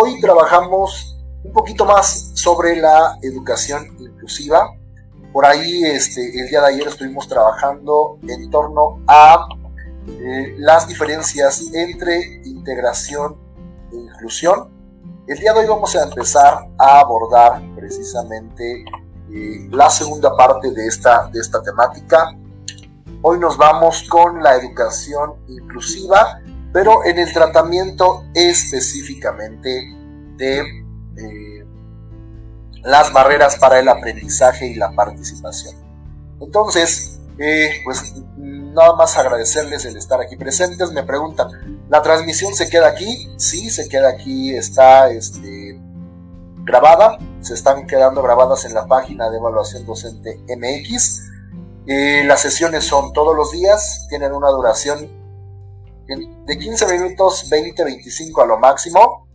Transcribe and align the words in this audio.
hoy 0.00 0.20
trabajamos 0.20 1.16
un 1.42 1.52
poquito 1.52 1.84
más 1.84 2.30
sobre 2.34 2.76
la 2.76 3.18
educación 3.22 3.96
inclusiva. 3.98 4.70
Por 5.32 5.44
ahí 5.44 5.84
este, 5.84 6.40
el 6.40 6.48
día 6.48 6.60
de 6.60 6.68
ayer 6.68 6.86
estuvimos 6.86 7.26
trabajando 7.26 8.18
en 8.28 8.50
torno 8.50 9.02
a 9.08 9.48
eh, 10.06 10.54
las 10.58 10.86
diferencias 10.86 11.72
entre 11.74 12.42
integración 12.44 13.36
e 13.92 13.96
inclusión. 13.96 14.70
El 15.26 15.38
día 15.38 15.52
de 15.52 15.60
hoy 15.60 15.66
vamos 15.66 15.94
a 15.96 16.04
empezar 16.04 16.68
a 16.78 17.00
abordar 17.00 17.60
precisamente 17.74 18.84
eh, 19.32 19.68
la 19.70 19.90
segunda 19.90 20.36
parte 20.36 20.70
de 20.70 20.86
esta, 20.86 21.28
de 21.28 21.40
esta 21.40 21.60
temática. 21.62 22.36
Hoy 23.22 23.38
nos 23.38 23.56
vamos 23.56 24.04
con 24.08 24.42
la 24.42 24.54
educación 24.56 25.34
inclusiva, 25.48 26.40
pero 26.72 27.04
en 27.04 27.18
el 27.18 27.32
tratamiento 27.32 28.24
específicamente 28.34 29.94
de 30.36 30.60
eh, 30.60 31.66
las 32.82 33.12
barreras 33.12 33.56
para 33.56 33.78
el 33.78 33.88
aprendizaje 33.88 34.66
y 34.66 34.74
la 34.74 34.92
participación. 34.92 35.74
Entonces, 36.40 37.18
eh, 37.38 37.80
pues 37.84 38.14
nada 38.36 38.94
más 38.96 39.16
agradecerles 39.16 39.84
el 39.84 39.96
estar 39.96 40.20
aquí 40.20 40.36
presentes. 40.36 40.92
Me 40.92 41.02
preguntan, 41.02 41.48
¿la 41.88 42.02
transmisión 42.02 42.54
se 42.54 42.68
queda 42.68 42.88
aquí? 42.88 43.28
Sí, 43.36 43.70
se 43.70 43.88
queda 43.88 44.08
aquí, 44.08 44.54
está 44.54 45.10
este, 45.10 45.80
grabada, 46.64 47.18
se 47.40 47.54
están 47.54 47.86
quedando 47.86 48.22
grabadas 48.22 48.64
en 48.64 48.74
la 48.74 48.86
página 48.86 49.30
de 49.30 49.38
evaluación 49.38 49.86
docente 49.86 50.40
MX. 50.48 51.22
Eh, 51.86 52.24
las 52.26 52.40
sesiones 52.40 52.84
son 52.84 53.12
todos 53.12 53.34
los 53.34 53.52
días, 53.52 54.06
tienen 54.10 54.32
una 54.32 54.50
duración 54.50 55.17
de 56.08 56.58
15 56.58 56.86
minutos, 56.86 57.48
20, 57.50 57.84
25 57.84 58.42
a 58.42 58.46
lo 58.46 58.58
máximo. 58.58 59.28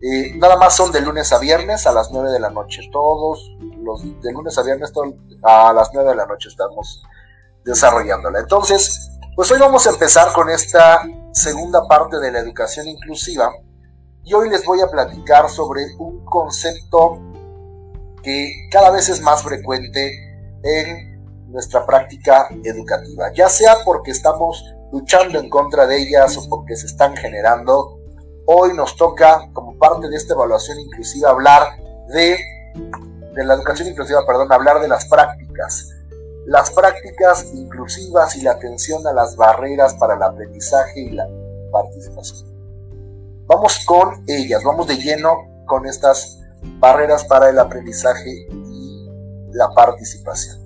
Eh, 0.00 0.34
nada 0.36 0.56
más 0.56 0.74
son 0.76 0.92
de 0.92 1.00
lunes 1.00 1.32
a 1.32 1.38
viernes 1.38 1.86
a 1.86 1.92
las 1.92 2.10
9 2.12 2.30
de 2.30 2.40
la 2.40 2.50
noche. 2.50 2.82
Todos 2.92 3.50
los 3.82 4.02
de 4.22 4.32
lunes 4.32 4.56
a 4.56 4.62
viernes 4.62 4.92
a 5.42 5.72
las 5.72 5.90
9 5.92 6.10
de 6.10 6.16
la 6.16 6.26
noche 6.26 6.48
estamos 6.48 7.02
desarrollándola. 7.64 8.40
Entonces, 8.40 9.10
pues 9.34 9.50
hoy 9.50 9.58
vamos 9.58 9.86
a 9.86 9.90
empezar 9.90 10.32
con 10.32 10.50
esta 10.50 11.02
segunda 11.32 11.86
parte 11.88 12.20
de 12.20 12.30
la 12.30 12.38
educación 12.38 12.86
inclusiva 12.86 13.52
y 14.22 14.32
hoy 14.34 14.48
les 14.48 14.64
voy 14.64 14.80
a 14.80 14.88
platicar 14.88 15.50
sobre 15.50 15.82
un 15.98 16.24
concepto 16.24 17.18
que 18.22 18.68
cada 18.70 18.90
vez 18.90 19.08
es 19.08 19.20
más 19.20 19.42
frecuente 19.42 20.12
en 20.62 21.50
nuestra 21.50 21.84
práctica 21.84 22.48
educativa, 22.62 23.32
ya 23.32 23.48
sea 23.48 23.76
porque 23.84 24.12
estamos 24.12 24.73
luchando 24.94 25.38
en 25.38 25.50
contra 25.50 25.86
de 25.86 26.00
ellas 26.00 26.36
o 26.38 26.48
porque 26.48 26.76
se 26.76 26.86
están 26.86 27.16
generando. 27.16 27.98
Hoy 28.46 28.74
nos 28.74 28.96
toca, 28.96 29.50
como 29.52 29.76
parte 29.78 30.08
de 30.08 30.16
esta 30.16 30.34
evaluación 30.34 30.78
inclusiva, 30.78 31.30
hablar 31.30 31.62
de, 32.08 32.38
de 33.34 33.44
la 33.44 33.54
educación 33.54 33.88
inclusiva, 33.88 34.24
perdón, 34.26 34.52
hablar 34.52 34.80
de 34.80 34.88
las 34.88 35.06
prácticas 35.06 35.90
las 36.46 36.70
prácticas 36.70 37.52
inclusivas 37.54 38.36
y 38.36 38.42
la 38.42 38.52
atención 38.52 39.06
a 39.06 39.12
las 39.12 39.36
barreras 39.36 39.94
para 39.94 40.14
el 40.14 40.22
aprendizaje 40.22 41.00
y 41.00 41.10
la 41.10 41.26
participación. 41.72 42.50
Vamos 43.46 43.84
con 43.86 44.24
ellas, 44.26 44.62
vamos 44.62 44.86
de 44.86 44.96
lleno 44.96 45.64
con 45.66 45.86
estas 45.86 46.38
barreras 46.78 47.24
para 47.24 47.48
el 47.48 47.58
aprendizaje 47.58 48.46
y 48.50 49.10
la 49.52 49.70
participación. 49.70 50.63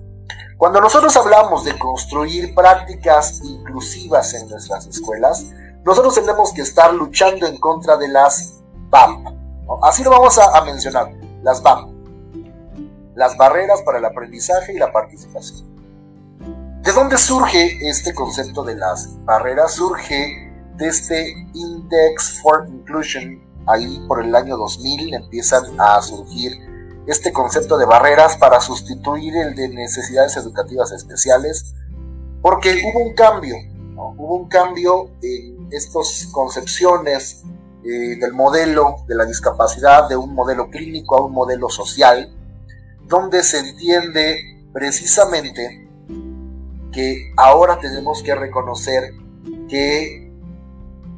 Cuando 0.59 0.79
nosotros 0.79 1.17
hablamos 1.17 1.65
de 1.65 1.75
construir 1.79 2.53
prácticas 2.53 3.41
inclusivas 3.43 4.35
en 4.35 4.47
nuestras 4.47 4.85
escuelas, 4.85 5.47
nosotros 5.83 6.13
tenemos 6.13 6.53
que 6.53 6.61
estar 6.61 6.93
luchando 6.93 7.47
en 7.47 7.57
contra 7.57 7.97
de 7.97 8.09
las 8.09 8.61
BAM. 8.91 9.25
Así 9.81 10.03
lo 10.03 10.11
vamos 10.11 10.37
a, 10.37 10.55
a 10.55 10.63
mencionar, 10.63 11.11
las 11.41 11.63
BAM 11.63 11.99
las 13.19 13.35
barreras 13.35 13.81
para 13.81 13.97
el 13.97 14.05
aprendizaje 14.05 14.73
y 14.73 14.77
la 14.77 14.93
participación. 14.93 15.67
¿De 16.81 16.93
dónde 16.93 17.17
surge 17.17 17.77
este 17.89 18.13
concepto 18.13 18.63
de 18.63 18.75
las 18.75 19.09
barreras? 19.25 19.73
Surge 19.73 20.49
de 20.77 20.87
este 20.87 21.33
Index 21.53 22.39
for 22.41 22.65
Inclusion, 22.69 23.43
ahí 23.67 23.99
por 24.07 24.23
el 24.23 24.33
año 24.33 24.55
2000 24.55 25.13
empiezan 25.13 25.63
a 25.81 26.01
surgir 26.01 26.53
este 27.09 27.33
concepto 27.33 27.77
de 27.77 27.85
barreras 27.85 28.37
para 28.37 28.61
sustituir 28.61 29.35
el 29.35 29.55
de 29.55 29.67
necesidades 29.69 30.37
educativas 30.37 30.91
especiales, 30.91 31.73
porque 32.39 32.83
hubo 32.85 32.99
un 32.99 33.13
cambio, 33.15 33.55
hubo 33.95 34.35
un 34.35 34.47
cambio 34.47 35.09
en 35.23 35.67
estas 35.71 36.27
concepciones 36.31 37.43
eh, 37.83 38.15
del 38.19 38.33
modelo 38.33 38.97
de 39.07 39.15
la 39.15 39.25
discapacidad, 39.25 40.07
de 40.07 40.15
un 40.15 40.35
modelo 40.35 40.69
clínico 40.69 41.17
a 41.17 41.25
un 41.25 41.31
modelo 41.31 41.67
social, 41.69 42.31
donde 43.07 43.41
se 43.41 43.57
entiende 43.57 44.67
precisamente 44.71 45.89
que 46.91 47.33
ahora 47.37 47.79
tenemos 47.79 48.21
que 48.21 48.35
reconocer 48.35 49.13
que 49.67 50.31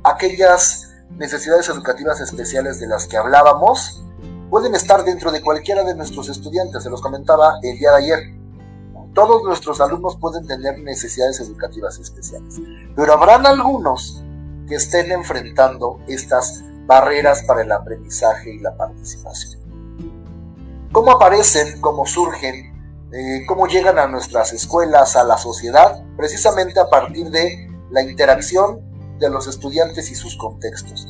aquellas 0.05 0.93
necesidades 1.17 1.67
educativas 1.67 2.21
especiales 2.21 2.79
de 2.79 2.87
las 2.87 3.07
que 3.07 3.17
hablábamos 3.17 4.00
pueden 4.51 4.75
estar 4.75 5.03
dentro 5.03 5.31
de 5.31 5.41
cualquiera 5.41 5.83
de 5.83 5.95
nuestros 5.95 6.29
estudiantes, 6.29 6.83
se 6.83 6.91
los 6.91 7.01
comentaba 7.01 7.55
el 7.63 7.79
día 7.79 7.89
de 7.93 7.97
ayer. 7.97 8.19
Todos 9.15 9.41
nuestros 9.43 9.81
alumnos 9.81 10.17
pueden 10.17 10.45
tener 10.45 10.77
necesidades 10.77 11.39
educativas 11.39 11.97
especiales, 11.97 12.61
pero 12.95 13.13
habrán 13.13 13.47
algunos 13.47 14.23
que 14.67 14.75
estén 14.75 15.11
enfrentando 15.11 15.99
estas 16.07 16.63
barreras 16.85 17.41
para 17.47 17.63
el 17.63 17.71
aprendizaje 17.71 18.53
y 18.53 18.59
la 18.59 18.77
participación 18.77 19.61
cómo 20.91 21.11
aparecen, 21.11 21.79
cómo 21.79 22.05
surgen, 22.05 23.09
eh, 23.11 23.45
cómo 23.47 23.67
llegan 23.67 23.97
a 23.99 24.07
nuestras 24.07 24.53
escuelas, 24.53 25.15
a 25.15 25.23
la 25.23 25.37
sociedad, 25.37 26.03
precisamente 26.17 26.79
a 26.79 26.89
partir 26.89 27.29
de 27.29 27.69
la 27.89 28.01
interacción 28.01 28.81
de 29.19 29.29
los 29.29 29.47
estudiantes 29.47 30.11
y 30.11 30.15
sus 30.15 30.37
contextos. 30.37 31.07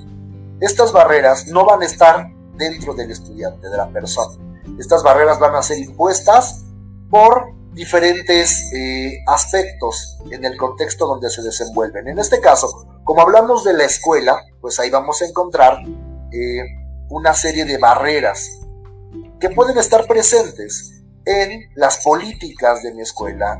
Estas 0.59 0.91
barreras 0.91 1.47
no 1.47 1.65
van 1.65 1.81
a 1.81 1.85
estar 1.85 2.27
dentro 2.61 2.93
del 2.93 3.09
estudiante, 3.09 3.67
de 3.67 3.75
la 3.75 3.89
persona. 3.89 4.37
Estas 4.79 5.01
barreras 5.01 5.39
van 5.39 5.55
a 5.55 5.63
ser 5.63 5.79
impuestas 5.79 6.63
por 7.09 7.53
diferentes 7.73 8.71
eh, 8.73 9.23
aspectos 9.27 10.19
en 10.29 10.45
el 10.45 10.55
contexto 10.57 11.07
donde 11.07 11.29
se 11.29 11.41
desenvuelven. 11.41 12.07
En 12.07 12.19
este 12.19 12.39
caso, 12.39 12.85
como 13.03 13.21
hablamos 13.21 13.63
de 13.63 13.73
la 13.73 13.85
escuela, 13.85 14.43
pues 14.61 14.79
ahí 14.79 14.91
vamos 14.91 15.21
a 15.21 15.25
encontrar 15.25 15.79
eh, 16.31 16.61
una 17.09 17.33
serie 17.33 17.65
de 17.65 17.77
barreras 17.77 18.59
que 19.39 19.49
pueden 19.49 19.77
estar 19.79 20.05
presentes 20.05 21.01
en 21.25 21.61
las 21.75 22.03
políticas 22.03 22.83
de 22.83 22.93
mi 22.93 23.01
escuela, 23.01 23.59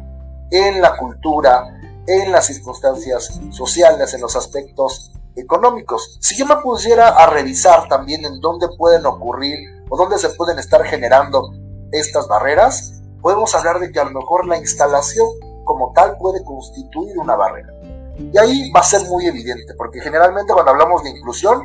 en 0.51 0.79
la 0.79 0.95
cultura, 0.95 1.79
en 2.05 2.31
las 2.31 2.45
circunstancias 2.45 3.39
sociales, 3.49 4.13
en 4.13 4.21
los 4.21 4.35
aspectos 4.35 5.11
económicos. 5.35 6.17
Si 6.21 6.37
yo 6.37 6.45
me 6.45 6.57
pusiera 6.57 7.09
a 7.09 7.29
revisar 7.29 7.87
también 7.87 8.25
en 8.25 8.39
dónde 8.39 8.67
pueden 8.77 9.05
ocurrir 9.05 9.59
o 9.89 9.97
dónde 9.97 10.17
se 10.17 10.29
pueden 10.29 10.59
estar 10.59 10.83
generando 10.83 11.53
estas 11.91 12.27
barreras, 12.27 13.01
podemos 13.21 13.53
hablar 13.55 13.79
de 13.79 13.91
que 13.91 13.99
a 13.99 14.05
lo 14.05 14.11
mejor 14.11 14.47
la 14.47 14.57
instalación 14.57 15.27
como 15.63 15.93
tal 15.93 16.17
puede 16.17 16.43
constituir 16.43 17.17
una 17.17 17.35
barrera. 17.35 17.73
Y 18.17 18.37
ahí 18.37 18.71
va 18.71 18.81
a 18.81 18.83
ser 18.83 19.07
muy 19.07 19.25
evidente, 19.25 19.73
porque 19.75 20.01
generalmente 20.01 20.53
cuando 20.53 20.71
hablamos 20.71 21.03
de 21.03 21.09
inclusión, 21.09 21.61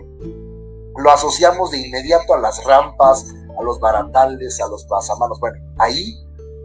lo 0.97 1.11
asociamos 1.11 1.71
de 1.71 1.79
inmediato 1.79 2.35
a 2.35 2.39
las 2.39 2.65
rampas, 2.65 3.27
a 3.59 3.63
los 3.63 3.81
barandales, 3.81 4.61
a 4.61 4.69
los 4.69 4.85
pasamanos. 4.85 5.39
Bueno, 5.41 5.59
ahí 5.79 6.15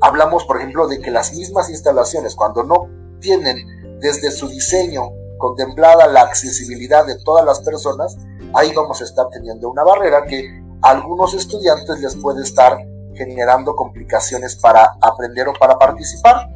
hablamos, 0.01 0.45
por 0.45 0.57
ejemplo, 0.57 0.88
de 0.88 1.00
que 1.00 1.11
las 1.11 1.34
mismas 1.34 1.69
instalaciones, 1.69 2.35
cuando 2.35 2.63
no 2.63 2.88
tienen 3.19 4.00
desde 4.00 4.31
su 4.31 4.47
diseño 4.47 5.11
contemplada 5.41 6.08
la 6.08 6.22
accesibilidad 6.22 7.05
de 7.05 7.17
todas 7.20 7.46
las 7.46 7.59
personas, 7.59 8.17
ahí 8.53 8.72
vamos 8.73 9.02
a 9.02 9.03
estar 9.03 9.28
teniendo 9.29 9.70
una 9.70 9.84
barrera 9.84 10.23
que 10.26 10.64
a 10.82 10.91
algunos 10.91 11.34
estudiantes 11.34 11.99
les 11.99 12.16
puede 12.16 12.43
estar 12.43 12.78
generando 13.16 13.76
complicaciones 13.76 14.55
para 14.55 14.93
aprender 15.02 15.49
o 15.49 15.53
para 15.53 15.78
participar. 15.78 16.47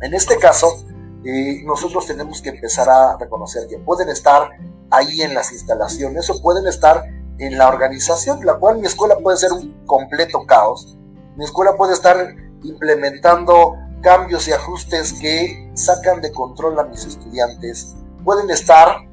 En 0.00 0.14
este 0.14 0.38
caso, 0.38 0.68
eh, 1.24 1.62
nosotros 1.64 2.06
tenemos 2.06 2.40
que 2.40 2.50
empezar 2.50 2.88
a 2.88 3.16
reconocer 3.18 3.66
que 3.68 3.78
pueden 3.78 4.08
estar 4.08 4.50
ahí 4.90 5.20
en 5.20 5.34
las 5.34 5.52
instalaciones 5.52 6.30
o 6.30 6.40
pueden 6.40 6.66
estar 6.66 7.04
en 7.38 7.58
la 7.58 7.68
organización, 7.68 8.44
la 8.44 8.54
cual 8.54 8.78
mi 8.78 8.86
escuela 8.86 9.16
puede 9.22 9.36
ser 9.36 9.52
un 9.52 9.84
completo 9.84 10.46
caos. 10.46 10.96
Mi 11.36 11.44
escuela 11.44 11.76
puede 11.76 11.92
estar 11.92 12.16
implementando 12.62 13.74
cambios 14.02 14.48
y 14.48 14.52
ajustes 14.52 15.14
que 15.14 15.70
sacan 15.74 16.20
de 16.20 16.32
control 16.32 16.78
a 16.78 16.84
mis 16.84 17.04
estudiantes. 17.04 17.94
Pueden 18.24 18.50
estar 18.50 19.08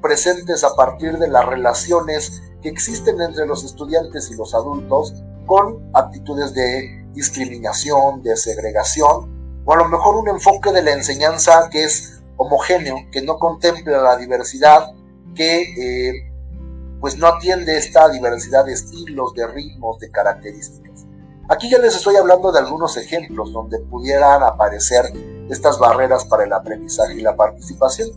presentes 0.00 0.64
a 0.64 0.74
partir 0.74 1.18
de 1.18 1.28
las 1.28 1.46
relaciones 1.46 2.42
que 2.62 2.68
existen 2.68 3.20
entre 3.20 3.46
los 3.46 3.64
estudiantes 3.64 4.30
y 4.30 4.36
los 4.36 4.54
adultos 4.54 5.14
con 5.46 5.90
actitudes 5.94 6.54
de 6.54 7.06
discriminación, 7.12 8.22
de 8.22 8.36
segregación, 8.36 9.62
o 9.64 9.72
a 9.72 9.76
lo 9.76 9.88
mejor 9.88 10.16
un 10.16 10.28
enfoque 10.28 10.72
de 10.72 10.82
la 10.82 10.92
enseñanza 10.92 11.68
que 11.70 11.84
es 11.84 12.22
homogéneo, 12.36 12.96
que 13.12 13.22
no 13.22 13.38
contempla 13.38 14.02
la 14.02 14.16
diversidad, 14.16 14.92
que 15.34 15.62
eh, 15.62 16.32
pues 17.00 17.18
no 17.18 17.26
atiende 17.26 17.76
esta 17.76 18.08
diversidad 18.08 18.64
de 18.64 18.72
estilos, 18.72 19.34
de 19.34 19.46
ritmos, 19.46 19.98
de 19.98 20.10
características. 20.10 21.06
Aquí 21.48 21.68
ya 21.70 21.78
les 21.78 21.94
estoy 21.94 22.16
hablando 22.16 22.52
de 22.52 22.58
algunos 22.58 22.96
ejemplos 22.96 23.52
donde 23.52 23.78
pudieran 23.78 24.42
aparecer 24.42 25.12
estas 25.50 25.78
barreras 25.78 26.24
para 26.24 26.44
el 26.44 26.52
aprendizaje 26.52 27.14
y 27.14 27.20
la 27.20 27.36
participación. 27.36 28.08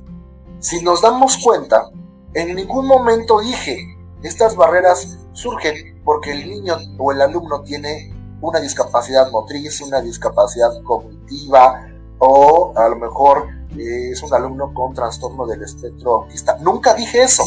Si 0.59 0.81
nos 0.81 1.01
damos 1.01 1.37
cuenta, 1.37 1.89
en 2.33 2.55
ningún 2.55 2.87
momento 2.87 3.41
dije, 3.41 3.77
estas 4.23 4.55
barreras 4.55 5.17
surgen 5.33 6.01
porque 6.05 6.31
el 6.31 6.47
niño 6.47 6.77
o 6.97 7.11
el 7.11 7.21
alumno 7.21 7.63
tiene 7.63 8.13
una 8.39 8.61
discapacidad 8.61 9.29
motriz, 9.29 9.81
una 9.81 9.99
discapacidad 9.99 10.81
cognitiva 10.83 11.85
o 12.19 12.71
a 12.77 12.87
lo 12.87 12.95
mejor 12.95 13.49
eh, 13.77 14.11
es 14.11 14.23
un 14.23 14.33
alumno 14.33 14.73
con 14.73 14.93
trastorno 14.93 15.45
del 15.45 15.63
espectro 15.63 16.21
autista. 16.21 16.57
Nunca 16.61 16.93
dije 16.93 17.23
eso. 17.23 17.43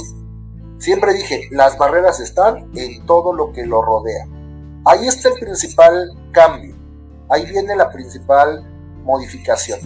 Siempre 0.79 1.15
dije, 1.15 1.49
las 1.51 1.79
barreras 1.79 2.21
están 2.21 2.71
en 2.75 3.07
todo 3.07 3.33
lo 3.33 3.53
que 3.53 3.65
lo 3.65 3.81
rodea. 3.81 4.27
Ahí 4.85 5.07
está 5.07 5.29
el 5.29 5.35
principal 5.39 6.11
cambio. 6.33 6.75
Ahí 7.29 7.45
viene 7.47 7.77
la 7.77 7.91
principal 7.91 8.65
modificación. 9.05 9.81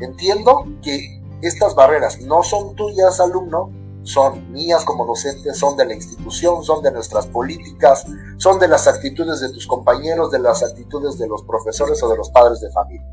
Entiendo 0.00 0.66
que 0.82 1.22
estas 1.42 1.74
barreras 1.74 2.20
no 2.20 2.42
son 2.42 2.74
tuyas, 2.76 3.20
alumno, 3.20 3.70
son 4.02 4.52
mías 4.52 4.84
como 4.84 5.04
docentes, 5.04 5.58
son 5.58 5.76
de 5.76 5.84
la 5.84 5.94
institución, 5.94 6.62
son 6.62 6.82
de 6.82 6.92
nuestras 6.92 7.26
políticas, 7.26 8.06
son 8.36 8.58
de 8.58 8.68
las 8.68 8.86
actitudes 8.86 9.40
de 9.40 9.50
tus 9.52 9.66
compañeros, 9.66 10.30
de 10.30 10.38
las 10.38 10.62
actitudes 10.62 11.18
de 11.18 11.26
los 11.26 11.42
profesores 11.42 12.02
o 12.02 12.08
de 12.08 12.16
los 12.16 12.30
padres 12.30 12.60
de 12.60 12.70
familia. 12.70 13.06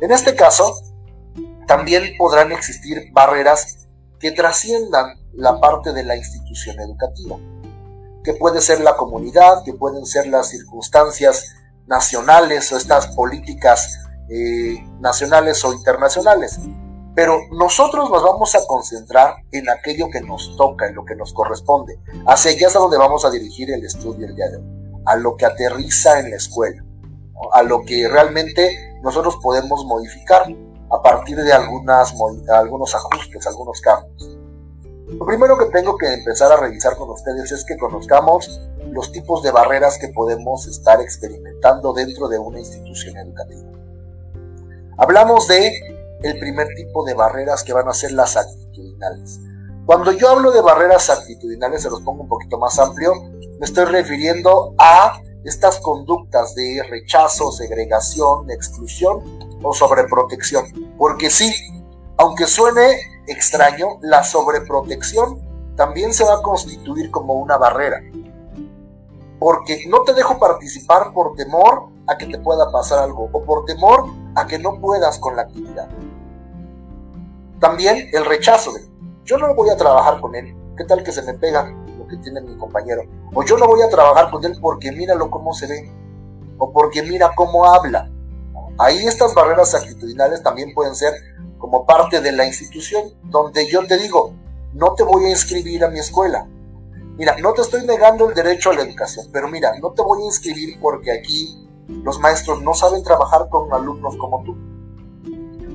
En 0.00 0.10
este 0.10 0.34
caso, 0.34 0.74
también 1.66 2.16
podrán 2.18 2.52
existir 2.52 3.10
barreras 3.12 3.88
que 4.18 4.32
trasciendan 4.32 5.14
la 5.32 5.60
parte 5.60 5.92
de 5.92 6.02
la 6.02 6.16
institución 6.16 6.78
educativa, 6.80 7.36
que 8.28 8.34
puede 8.34 8.60
ser 8.60 8.82
la 8.82 8.94
comunidad, 8.94 9.64
que 9.64 9.72
pueden 9.72 10.04
ser 10.04 10.26
las 10.26 10.50
circunstancias 10.50 11.54
nacionales 11.86 12.70
o 12.70 12.76
estas 12.76 13.06
políticas 13.16 14.00
eh, 14.28 14.86
nacionales 15.00 15.64
o 15.64 15.72
internacionales. 15.72 16.60
Pero 17.14 17.38
nosotros 17.52 18.10
nos 18.10 18.22
vamos 18.22 18.54
a 18.54 18.58
concentrar 18.66 19.36
en 19.50 19.70
aquello 19.70 20.10
que 20.10 20.20
nos 20.20 20.54
toca, 20.58 20.88
en 20.88 20.94
lo 20.94 21.06
que 21.06 21.16
nos 21.16 21.32
corresponde. 21.32 21.98
Hacia 22.26 22.50
allá 22.50 22.66
es 22.66 22.76
a 22.76 22.80
donde 22.80 22.98
vamos 22.98 23.24
a 23.24 23.30
dirigir 23.30 23.70
el 23.70 23.82
estudio 23.82 24.26
el 24.26 24.36
día 24.36 24.50
de 24.50 24.58
hoy, 24.58 25.00
a 25.06 25.16
lo 25.16 25.34
que 25.34 25.46
aterriza 25.46 26.20
en 26.20 26.28
la 26.28 26.36
escuela, 26.36 26.84
a 27.54 27.62
lo 27.62 27.82
que 27.86 28.06
realmente 28.08 28.98
nosotros 29.02 29.38
podemos 29.42 29.86
modificar 29.86 30.54
a 30.90 31.00
partir 31.00 31.38
de 31.38 31.50
algunas, 31.54 32.12
algunos 32.52 32.94
ajustes, 32.94 33.46
algunos 33.46 33.80
cambios. 33.80 34.37
Lo 35.10 35.24
primero 35.24 35.56
que 35.56 35.66
tengo 35.66 35.96
que 35.96 36.12
empezar 36.12 36.52
a 36.52 36.56
revisar 36.56 36.96
con 36.96 37.08
ustedes 37.10 37.50
es 37.50 37.64
que 37.64 37.78
conozcamos 37.78 38.60
los 38.92 39.10
tipos 39.10 39.42
de 39.42 39.50
barreras 39.50 39.98
que 39.98 40.08
podemos 40.08 40.66
estar 40.66 41.00
experimentando 41.00 41.94
dentro 41.94 42.28
de 42.28 42.38
una 42.38 42.58
institución 42.58 43.16
educativa. 43.16 43.70
Hablamos 44.98 45.48
de 45.48 45.72
el 46.22 46.38
primer 46.38 46.68
tipo 46.74 47.04
de 47.04 47.14
barreras 47.14 47.64
que 47.64 47.72
van 47.72 47.88
a 47.88 47.94
ser 47.94 48.12
las 48.12 48.36
actitudinales. 48.36 49.40
Cuando 49.86 50.12
yo 50.12 50.28
hablo 50.28 50.50
de 50.50 50.60
barreras 50.60 51.08
actitudinales, 51.08 51.82
se 51.82 51.90
los 51.90 52.02
pongo 52.02 52.22
un 52.24 52.28
poquito 52.28 52.58
más 52.58 52.78
amplio, 52.78 53.14
me 53.58 53.64
estoy 53.64 53.86
refiriendo 53.86 54.74
a 54.76 55.22
estas 55.44 55.80
conductas 55.80 56.54
de 56.54 56.82
rechazo, 56.88 57.50
segregación, 57.50 58.50
exclusión 58.50 59.22
o 59.62 59.72
sobreprotección. 59.72 60.66
Porque 60.98 61.30
sí, 61.30 61.54
aunque 62.18 62.46
suene 62.46 62.98
extraño, 63.28 63.98
la 64.02 64.24
sobreprotección 64.24 65.48
también 65.76 66.12
se 66.12 66.24
va 66.24 66.34
a 66.34 66.42
constituir 66.42 67.10
como 67.10 67.34
una 67.34 67.56
barrera. 67.56 68.00
Porque 69.38 69.84
no 69.88 70.02
te 70.02 70.14
dejo 70.14 70.38
participar 70.38 71.12
por 71.12 71.34
temor 71.36 71.90
a 72.08 72.18
que 72.18 72.26
te 72.26 72.38
pueda 72.38 72.70
pasar 72.72 72.98
algo 73.00 73.28
o 73.32 73.44
por 73.44 73.64
temor 73.64 74.06
a 74.34 74.46
que 74.46 74.58
no 74.58 74.80
puedas 74.80 75.18
con 75.18 75.36
la 75.36 75.42
actividad. 75.42 75.88
También 77.60 78.08
el 78.12 78.24
rechazo 78.24 78.72
de, 78.72 78.80
yo 79.24 79.36
no 79.38 79.54
voy 79.54 79.70
a 79.70 79.76
trabajar 79.76 80.20
con 80.20 80.34
él, 80.34 80.56
¿qué 80.76 80.84
tal 80.84 81.02
que 81.02 81.12
se 81.12 81.22
me 81.22 81.34
pega 81.34 81.70
lo 81.98 82.06
que 82.06 82.16
tiene 82.18 82.40
mi 82.40 82.56
compañero? 82.56 83.02
O 83.34 83.44
yo 83.44 83.56
no 83.56 83.66
voy 83.66 83.82
a 83.82 83.88
trabajar 83.88 84.30
con 84.30 84.44
él 84.44 84.56
porque 84.60 84.90
míralo 84.90 85.30
cómo 85.30 85.52
se 85.52 85.66
ve, 85.66 85.92
o 86.58 86.72
porque 86.72 87.02
mira 87.02 87.32
cómo 87.36 87.64
habla. 87.64 88.10
Ahí 88.78 89.06
estas 89.06 89.34
barreras 89.34 89.74
actitudinales 89.74 90.42
también 90.42 90.72
pueden 90.72 90.94
ser 90.94 91.14
como 91.68 91.84
parte 91.84 92.20
de 92.20 92.32
la 92.32 92.46
institución, 92.46 93.12
donde 93.24 93.68
yo 93.68 93.86
te 93.86 93.98
digo, 93.98 94.32
no 94.72 94.94
te 94.94 95.02
voy 95.02 95.26
a 95.26 95.30
inscribir 95.30 95.84
a 95.84 95.90
mi 95.90 95.98
escuela. 95.98 96.46
Mira, 97.18 97.36
no 97.42 97.52
te 97.52 97.62
estoy 97.62 97.84
negando 97.84 98.28
el 98.28 98.34
derecho 98.34 98.70
a 98.70 98.74
la 98.74 98.82
educación, 98.82 99.26
pero 99.32 99.48
mira, 99.48 99.72
no 99.80 99.92
te 99.92 100.02
voy 100.02 100.22
a 100.22 100.26
inscribir 100.26 100.78
porque 100.80 101.12
aquí 101.12 101.68
los 101.88 102.18
maestros 102.20 102.62
no 102.62 102.74
saben 102.74 103.02
trabajar 103.02 103.48
con 103.50 103.72
alumnos 103.72 104.16
como 104.16 104.42
tú 104.44 104.56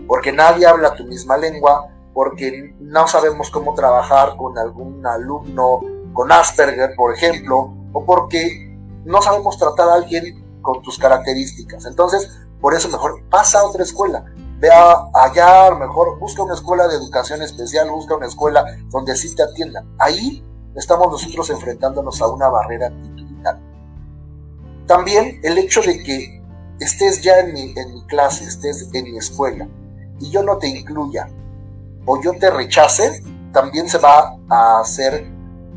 porque 0.08 0.32
nadie 0.32 0.66
habla 0.66 0.96
tu 0.96 1.06
misma 1.06 1.38
lengua, 1.38 1.90
porque 2.14 2.76
no 2.80 3.08
sabemos 3.08 3.50
cómo 3.50 3.74
trabajar 3.74 4.36
con 4.38 4.58
algún 4.58 5.06
alumno 5.06 5.82
con 6.14 6.32
Asperger, 6.32 6.94
por 6.96 7.14
ejemplo, 7.14 7.74
o 7.92 8.06
porque 8.06 8.78
no 9.06 9.22
sabemos 9.22 9.58
tratar 9.58 9.90
a 9.90 9.96
alguien 9.96 10.62
con 10.62 10.82
tus 10.82 11.00
características. 11.00 11.86
Entonces, 11.86 12.30
por 12.62 12.74
eso 12.76 12.90
mejor 12.90 13.28
pasa 13.30 13.62
a 13.62 13.66
otra 13.66 13.84
escuela. 13.84 14.26
Ve 14.64 14.70
allá, 14.72 15.68
a 15.68 15.70
lo 15.72 15.78
mejor 15.78 16.18
busca 16.20 16.42
una 16.42 16.54
escuela 16.54 16.88
de 16.88 16.96
educación 16.96 17.42
especial, 17.42 17.92
busca 17.92 18.16
una 18.16 18.28
escuela 18.28 18.64
donde 18.92 19.14
sí 19.14 19.36
te 19.36 19.44
atiendan. 19.44 19.94
Ahí 20.00 20.42
estamos 20.74 21.12
nosotros 21.12 21.50
enfrentándonos 21.50 22.22
a 22.22 22.28
una 22.28 22.48
barrera 22.48 22.88
actitudinal. 22.88 23.60
También 24.88 25.42
el 25.44 25.58
hecho 25.58 25.82
de 25.82 26.02
que 26.02 26.42
estés 26.80 27.22
ya 27.22 27.40
en 27.40 27.52
mi, 27.52 27.74
en 27.76 27.94
mi 27.94 28.06
clase, 28.06 28.46
estés 28.46 28.88
en 28.94 29.04
mi 29.12 29.18
escuela, 29.18 29.68
y 30.22 30.30
yo 30.32 30.42
no 30.44 30.58
te 30.58 30.70
incluya 30.70 31.28
o 32.06 32.22
yo 32.22 32.32
te 32.40 32.50
rechace, 32.50 33.22
también 33.52 33.90
se 33.90 33.98
va 33.98 34.38
a 34.50 34.80
hacer 34.80 35.26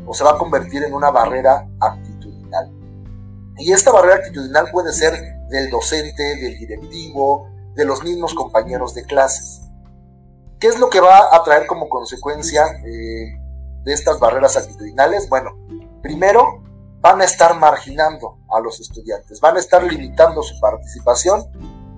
o 0.05 0.13
se 0.13 0.23
va 0.23 0.31
a 0.31 0.37
convertir 0.37 0.85
en 0.85 0.93
una 0.93 1.11
barrera 1.11 1.67
actitudinal. 1.81 2.71
Y 3.57 3.69
esta 3.69 3.91
barrera 3.91 4.15
actitudinal 4.15 4.71
puede 4.71 4.93
ser 4.93 5.11
del 5.49 5.69
docente, 5.69 6.23
del 6.37 6.57
directivo, 6.57 7.56
de 7.77 7.85
los 7.85 8.03
mismos 8.03 8.33
compañeros 8.33 8.95
de 8.95 9.03
clases. 9.03 9.61
¿Qué 10.59 10.67
es 10.67 10.79
lo 10.79 10.89
que 10.89 10.99
va 10.99 11.29
a 11.31 11.43
traer 11.43 11.67
como 11.67 11.87
consecuencia 11.87 12.65
eh, 12.83 13.39
de 13.83 13.93
estas 13.93 14.19
barreras 14.19 14.57
actitudinales? 14.57 15.29
Bueno, 15.29 15.51
primero 16.01 16.63
van 16.99 17.21
a 17.21 17.25
estar 17.25 17.55
marginando 17.55 18.39
a 18.49 18.59
los 18.59 18.79
estudiantes, 18.79 19.39
van 19.39 19.57
a 19.57 19.59
estar 19.59 19.83
limitando 19.83 20.41
su 20.41 20.59
participación 20.59 21.45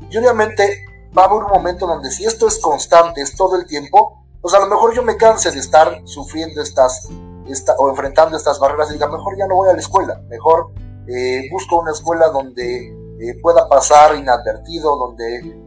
y 0.09 0.17
obviamente 0.17 0.86
va 1.17 1.24
a 1.24 1.25
haber 1.25 1.45
un 1.45 1.51
momento 1.51 1.88
donde 1.88 2.12
si 2.12 2.25
esto 2.25 2.50
es 2.50 2.59
constante, 2.59 3.21
es 3.21 3.38
todo 3.38 3.55
el 3.55 3.65
tiempo, 3.65 4.25
pues 4.41 4.53
a 4.53 4.59
lo 4.59 4.67
mejor 4.67 4.93
yo 4.93 5.01
me 5.01 5.15
canse 5.15 5.50
de 5.51 5.59
estar 5.59 6.01
sufriendo 6.03 6.62
estas 6.62 7.07
o 7.77 7.89
enfrentando 7.89 8.36
estas 8.36 8.59
barreras 8.59 8.89
y 8.89 8.93
diga, 8.93 9.07
mejor 9.07 9.36
ya 9.38 9.48
no 9.48 9.55
voy 9.55 9.69
a 9.69 9.74
la 9.74 9.79
escuela, 9.79 10.21
mejor 10.27 10.71
eh, 11.07 11.50
busco 11.50 11.79
una 11.79 11.91
escuela 11.91 12.27
donde 12.27 13.00
eh, 13.19 13.38
pueda 13.41 13.67
pasar 13.67 14.15
inadvertido, 14.15 14.95
donde 14.95 15.58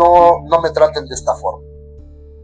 no, 0.00 0.48
no 0.48 0.60
me 0.60 0.70
traten 0.70 1.06
de 1.06 1.14
esta 1.14 1.34
forma. 1.34 1.64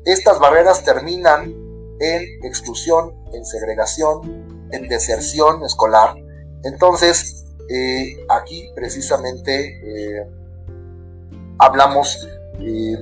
Estas 0.05 0.39
barreras 0.39 0.85
terminan 0.85 1.55
en 1.99 2.45
exclusión, 2.45 3.15
en 3.33 3.45
segregación, 3.45 4.69
en 4.71 4.89
deserción 4.89 5.65
escolar. 5.65 6.15
Entonces, 6.63 7.45
eh, 7.69 8.17
aquí 8.29 8.71
precisamente 8.75 9.81
hablamos 11.59 12.29
eh, 12.61 12.97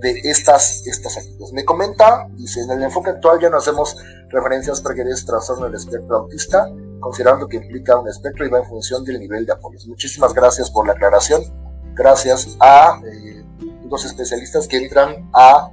de 0.00 0.20
estas, 0.24 0.86
estas. 0.86 1.18
Me 1.52 1.64
comenta, 1.64 2.28
dice, 2.36 2.60
en 2.62 2.70
el 2.70 2.82
enfoque 2.84 3.10
actual 3.10 3.40
ya 3.40 3.50
no 3.50 3.56
hacemos 3.56 3.96
referencias 4.28 4.80
previas 4.80 5.24
trastorno 5.24 5.66
del 5.66 5.74
espectro 5.74 6.18
autista, 6.18 6.70
considerando 7.00 7.48
que 7.48 7.56
implica 7.56 7.98
un 7.98 8.08
espectro 8.08 8.46
y 8.46 8.48
va 8.48 8.58
en 8.58 8.64
función 8.66 9.04
del 9.04 9.18
nivel 9.18 9.44
de 9.44 9.52
apoyo. 9.52 9.78
Muchísimas 9.86 10.34
gracias 10.34 10.70
por 10.70 10.86
la 10.86 10.92
aclaración. 10.92 11.42
Gracias 11.94 12.56
a 12.60 13.00
eh, 13.04 13.44
los 13.88 14.04
especialistas 14.04 14.68
que 14.68 14.76
entran 14.76 15.30
a 15.32 15.70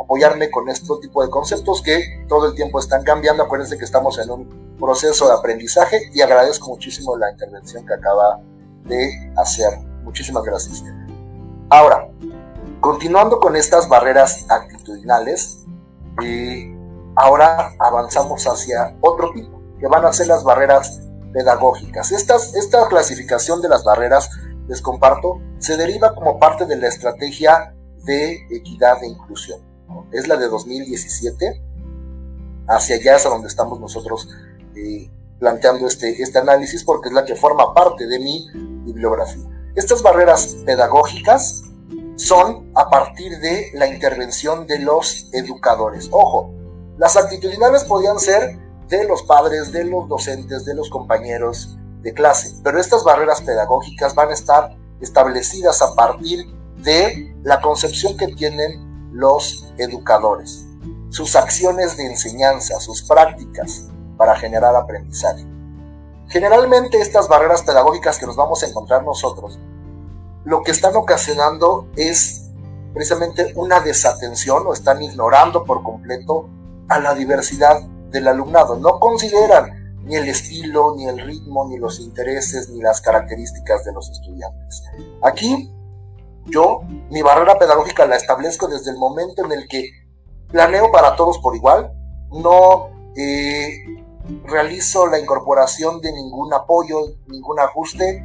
apoyarme 0.00 0.50
con 0.50 0.68
este 0.68 0.86
tipo 1.00 1.22
de 1.22 1.30
conceptos 1.30 1.82
que 1.82 2.24
todo 2.28 2.46
el 2.46 2.54
tiempo 2.54 2.78
están 2.78 3.02
cambiando. 3.02 3.42
Acuérdense 3.42 3.76
que 3.76 3.84
estamos 3.84 4.18
en 4.18 4.30
un 4.30 4.76
proceso 4.78 5.26
de 5.26 5.34
aprendizaje 5.34 6.10
y 6.12 6.20
agradezco 6.20 6.68
muchísimo 6.68 7.16
la 7.16 7.30
intervención 7.30 7.84
que 7.84 7.94
acaba 7.94 8.40
de 8.84 9.32
hacer. 9.36 9.78
Muchísimas 10.04 10.44
gracias. 10.44 10.82
Ahora, 11.68 12.08
continuando 12.80 13.40
con 13.40 13.56
estas 13.56 13.88
barreras 13.88 14.46
actitudinales, 14.48 15.64
eh, 16.22 16.74
ahora 17.16 17.72
avanzamos 17.78 18.46
hacia 18.46 18.96
otro 19.00 19.32
tipo, 19.32 19.60
que 19.78 19.86
van 19.86 20.04
a 20.04 20.12
ser 20.12 20.28
las 20.28 20.44
barreras 20.44 21.00
pedagógicas. 21.32 22.10
esta 22.12 22.88
clasificación 22.88 23.60
de 23.60 23.68
las 23.68 23.84
barreras, 23.84 24.30
les 24.68 24.82
comparto, 24.82 25.40
se 25.58 25.76
deriva 25.76 26.14
como 26.14 26.38
parte 26.38 26.66
de 26.66 26.76
la 26.76 26.88
estrategia 26.88 27.74
de 28.04 28.46
equidad 28.50 29.02
e 29.02 29.08
inclusión. 29.08 29.60
Es 30.12 30.28
la 30.28 30.36
de 30.36 30.48
2017. 30.48 31.62
Hacia 32.68 32.96
allá 32.96 33.16
es 33.16 33.26
a 33.26 33.30
donde 33.30 33.48
estamos 33.48 33.80
nosotros 33.80 34.28
eh, 34.76 35.10
planteando 35.38 35.86
este, 35.86 36.22
este 36.22 36.38
análisis 36.38 36.84
porque 36.84 37.08
es 37.08 37.14
la 37.14 37.24
que 37.24 37.34
forma 37.34 37.72
parte 37.74 38.06
de 38.06 38.18
mi 38.18 38.46
bibliografía. 38.84 39.44
Estas 39.74 40.02
barreras 40.02 40.56
pedagógicas 40.66 41.62
son 42.16 42.70
a 42.74 42.90
partir 42.90 43.38
de 43.38 43.70
la 43.74 43.86
intervención 43.86 44.66
de 44.66 44.80
los 44.80 45.30
educadores. 45.32 46.08
Ojo, 46.10 46.52
las 46.98 47.16
actitudinales 47.16 47.84
podían 47.84 48.18
ser 48.18 48.58
de 48.88 49.04
los 49.04 49.22
padres, 49.22 49.72
de 49.72 49.84
los 49.84 50.08
docentes, 50.08 50.64
de 50.64 50.74
los 50.74 50.90
compañeros 50.90 51.78
de 52.02 52.14
clase, 52.14 52.54
pero 52.62 52.80
estas 52.80 53.04
barreras 53.04 53.40
pedagógicas 53.42 54.14
van 54.14 54.30
a 54.30 54.34
estar 54.34 54.76
establecidas 55.00 55.82
a 55.82 55.94
partir 55.94 56.46
de 56.76 57.34
la 57.42 57.60
concepción 57.60 58.16
que 58.16 58.28
tienen 58.28 59.10
los 59.12 59.72
educadores, 59.78 60.66
sus 61.10 61.34
acciones 61.36 61.96
de 61.96 62.06
enseñanza, 62.06 62.78
sus 62.80 63.02
prácticas 63.02 63.88
para 64.16 64.36
generar 64.36 64.76
aprendizaje. 64.76 65.44
Generalmente 66.28 67.00
estas 67.00 67.28
barreras 67.28 67.62
pedagógicas 67.62 68.18
que 68.18 68.26
nos 68.26 68.36
vamos 68.36 68.62
a 68.62 68.66
encontrar 68.66 69.02
nosotros, 69.04 69.58
lo 70.44 70.62
que 70.62 70.70
están 70.70 70.94
ocasionando 70.96 71.88
es 71.96 72.50
precisamente 72.94 73.52
una 73.54 73.80
desatención 73.80 74.66
o 74.66 74.72
están 74.72 75.02
ignorando 75.02 75.64
por 75.64 75.82
completo 75.82 76.48
a 76.88 76.98
la 77.00 77.14
diversidad 77.14 77.80
del 78.10 78.28
alumnado. 78.28 78.76
No 78.76 78.98
consideran 78.98 79.87
ni 80.08 80.16
el 80.16 80.28
estilo, 80.28 80.94
ni 80.96 81.06
el 81.06 81.20
ritmo, 81.20 81.68
ni 81.68 81.78
los 81.78 82.00
intereses, 82.00 82.70
ni 82.70 82.80
las 82.80 83.00
características 83.00 83.84
de 83.84 83.92
los 83.92 84.10
estudiantes. 84.10 84.82
Aquí 85.22 85.70
yo 86.46 86.80
mi 87.10 87.22
barrera 87.22 87.58
pedagógica 87.58 88.06
la 88.06 88.16
establezco 88.16 88.68
desde 88.68 88.90
el 88.90 88.96
momento 88.96 89.44
en 89.44 89.52
el 89.52 89.68
que 89.68 89.90
planeo 90.48 90.90
para 90.90 91.14
todos 91.14 91.38
por 91.38 91.54
igual, 91.54 91.92
no 92.30 92.88
eh, 93.16 93.84
realizo 94.44 95.06
la 95.06 95.18
incorporación 95.18 96.00
de 96.00 96.12
ningún 96.12 96.52
apoyo, 96.54 97.00
ningún 97.26 97.60
ajuste, 97.60 98.24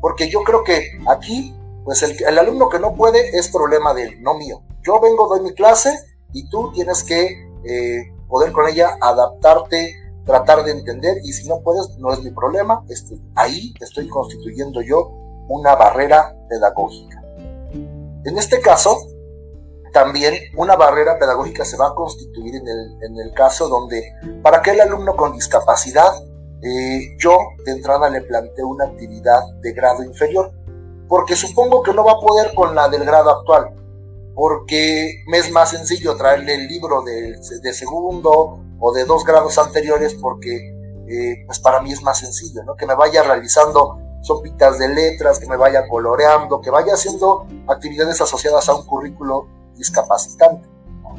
porque 0.00 0.28
yo 0.28 0.42
creo 0.42 0.64
que 0.64 0.98
aquí, 1.08 1.54
pues 1.84 2.02
el, 2.02 2.38
alumno 2.38 2.68
que 2.68 2.80
no 2.80 2.94
puede 2.94 3.36
es 3.38 3.48
problema 3.48 3.94
de 3.94 4.04
él, 4.04 4.22
no 4.22 4.34
mío. 4.34 4.62
Yo 4.82 5.00
vengo, 5.00 5.28
doy 5.28 5.40
mi 5.42 5.54
clase 5.54 5.96
y 6.32 6.48
tú 6.48 6.72
tienes 6.72 7.04
que 7.04 7.48
eh, 7.64 8.12
poder 8.28 8.52
con 8.52 8.66
ella 8.68 8.96
adaptarte, 9.00 9.94
tratar 10.24 10.64
de 10.64 10.72
entender 10.72 11.18
y 11.22 11.32
si 11.32 11.48
no 11.48 11.60
puedes, 11.62 11.96
no 11.98 12.12
es 12.12 12.22
mi 12.22 12.30
problema. 12.30 12.84
Estoy, 12.88 13.20
ahí 13.34 13.72
estoy 13.80 14.08
constituyendo 14.08 14.82
yo 14.82 15.10
una 15.48 15.74
barrera 15.74 16.36
pedagógica. 16.48 17.22
En 18.24 18.38
este 18.38 18.60
caso, 18.60 18.96
también 19.92 20.34
una 20.56 20.76
barrera 20.76 21.18
pedagógica 21.18 21.64
se 21.64 21.76
va 21.76 21.88
a 21.88 21.94
constituir 21.94 22.56
en 22.56 22.68
el, 22.68 22.98
en 23.02 23.18
el 23.18 23.32
caso 23.32 23.68
donde 23.68 24.12
para 24.42 24.58
aquel 24.58 24.80
alumno 24.80 25.16
con 25.16 25.32
discapacidad, 25.32 26.12
eh, 26.62 27.16
yo 27.18 27.38
de 27.64 27.72
entrada 27.72 28.08
le 28.10 28.20
planteo 28.22 28.68
una 28.68 28.84
actividad 28.84 29.40
de 29.60 29.72
grado 29.72 30.04
inferior, 30.04 30.52
porque 31.08 31.34
supongo 31.34 31.82
que 31.82 31.92
no 31.92 32.04
va 32.04 32.12
a 32.12 32.20
poder 32.20 32.54
con 32.54 32.74
la 32.74 32.88
del 32.88 33.04
grado 33.04 33.30
actual, 33.30 33.74
porque 34.34 35.22
me 35.26 35.38
es 35.38 35.50
más 35.50 35.70
sencillo 35.70 36.16
traerle 36.16 36.54
el 36.54 36.68
libro 36.68 37.02
de, 37.02 37.36
de 37.62 37.72
segundo 37.72 38.60
o 38.80 38.92
de 38.92 39.04
dos 39.04 39.24
grados 39.24 39.58
anteriores, 39.58 40.14
porque 40.14 40.74
eh, 41.06 41.44
pues 41.46 41.58
para 41.58 41.80
mí 41.80 41.92
es 41.92 42.02
más 42.02 42.18
sencillo, 42.18 42.64
¿no? 42.64 42.76
Que 42.76 42.86
me 42.86 42.94
vaya 42.94 43.22
realizando 43.22 43.98
sopitas 44.22 44.78
de 44.78 44.88
letras, 44.88 45.38
que 45.38 45.46
me 45.46 45.56
vaya 45.56 45.86
coloreando, 45.88 46.60
que 46.60 46.70
vaya 46.70 46.94
haciendo 46.94 47.46
actividades 47.66 48.20
asociadas 48.20 48.68
a 48.68 48.74
un 48.74 48.86
currículo 48.86 49.46
discapacitante 49.76 50.68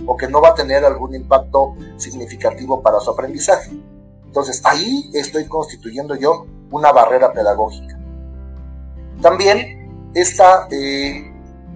o 0.06 0.16
que 0.16 0.28
no 0.28 0.42
va 0.42 0.50
a 0.50 0.56
tener 0.56 0.86
algún 0.86 1.14
impacto 1.16 1.76
significativo 1.98 2.82
para 2.82 3.00
su 3.00 3.12
aprendizaje. 3.12 3.72
Entonces 4.26 4.62
ahí 4.64 5.10
estoy 5.14 5.48
constituyendo 5.48 6.16
yo 6.16 6.46
una 6.72 6.92
barrera 6.92 7.34
pedagógica. 7.34 8.00
También 9.22 10.12
esta, 10.14 10.68
eh, 10.72 11.34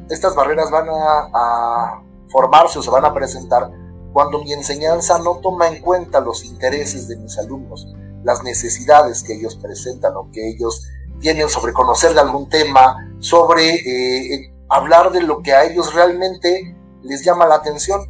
estas 0.10 0.36
barreras 0.36 0.72
van 0.72 0.88
a, 0.90 1.30
a 1.34 2.04
formarse 2.30 2.80
o 2.80 2.82
se 2.82 2.90
van 2.90 3.06
a 3.06 3.14
presentar 3.14 3.70
cuando 4.16 4.42
mi 4.42 4.54
enseñanza 4.54 5.20
no 5.20 5.40
toma 5.40 5.68
en 5.68 5.82
cuenta 5.82 6.22
los 6.22 6.46
intereses 6.46 7.10
de 7.10 7.18
mis 7.18 7.38
alumnos, 7.38 7.94
las 8.24 8.46
necesidades 8.46 9.22
que 9.22 9.34
ellos 9.34 9.58
presentan 9.58 10.16
o 10.16 10.32
que 10.32 10.52
ellos 10.52 10.88
tienen 11.20 11.50
sobre 11.50 11.74
conocer 11.74 12.14
de 12.14 12.22
algún 12.22 12.48
tema, 12.48 13.14
sobre 13.20 13.76
eh, 13.76 14.54
hablar 14.70 15.12
de 15.12 15.22
lo 15.22 15.42
que 15.42 15.52
a 15.52 15.66
ellos 15.66 15.94
realmente 15.94 16.78
les 17.04 17.26
llama 17.26 17.46
la 17.46 17.56
atención. 17.56 18.10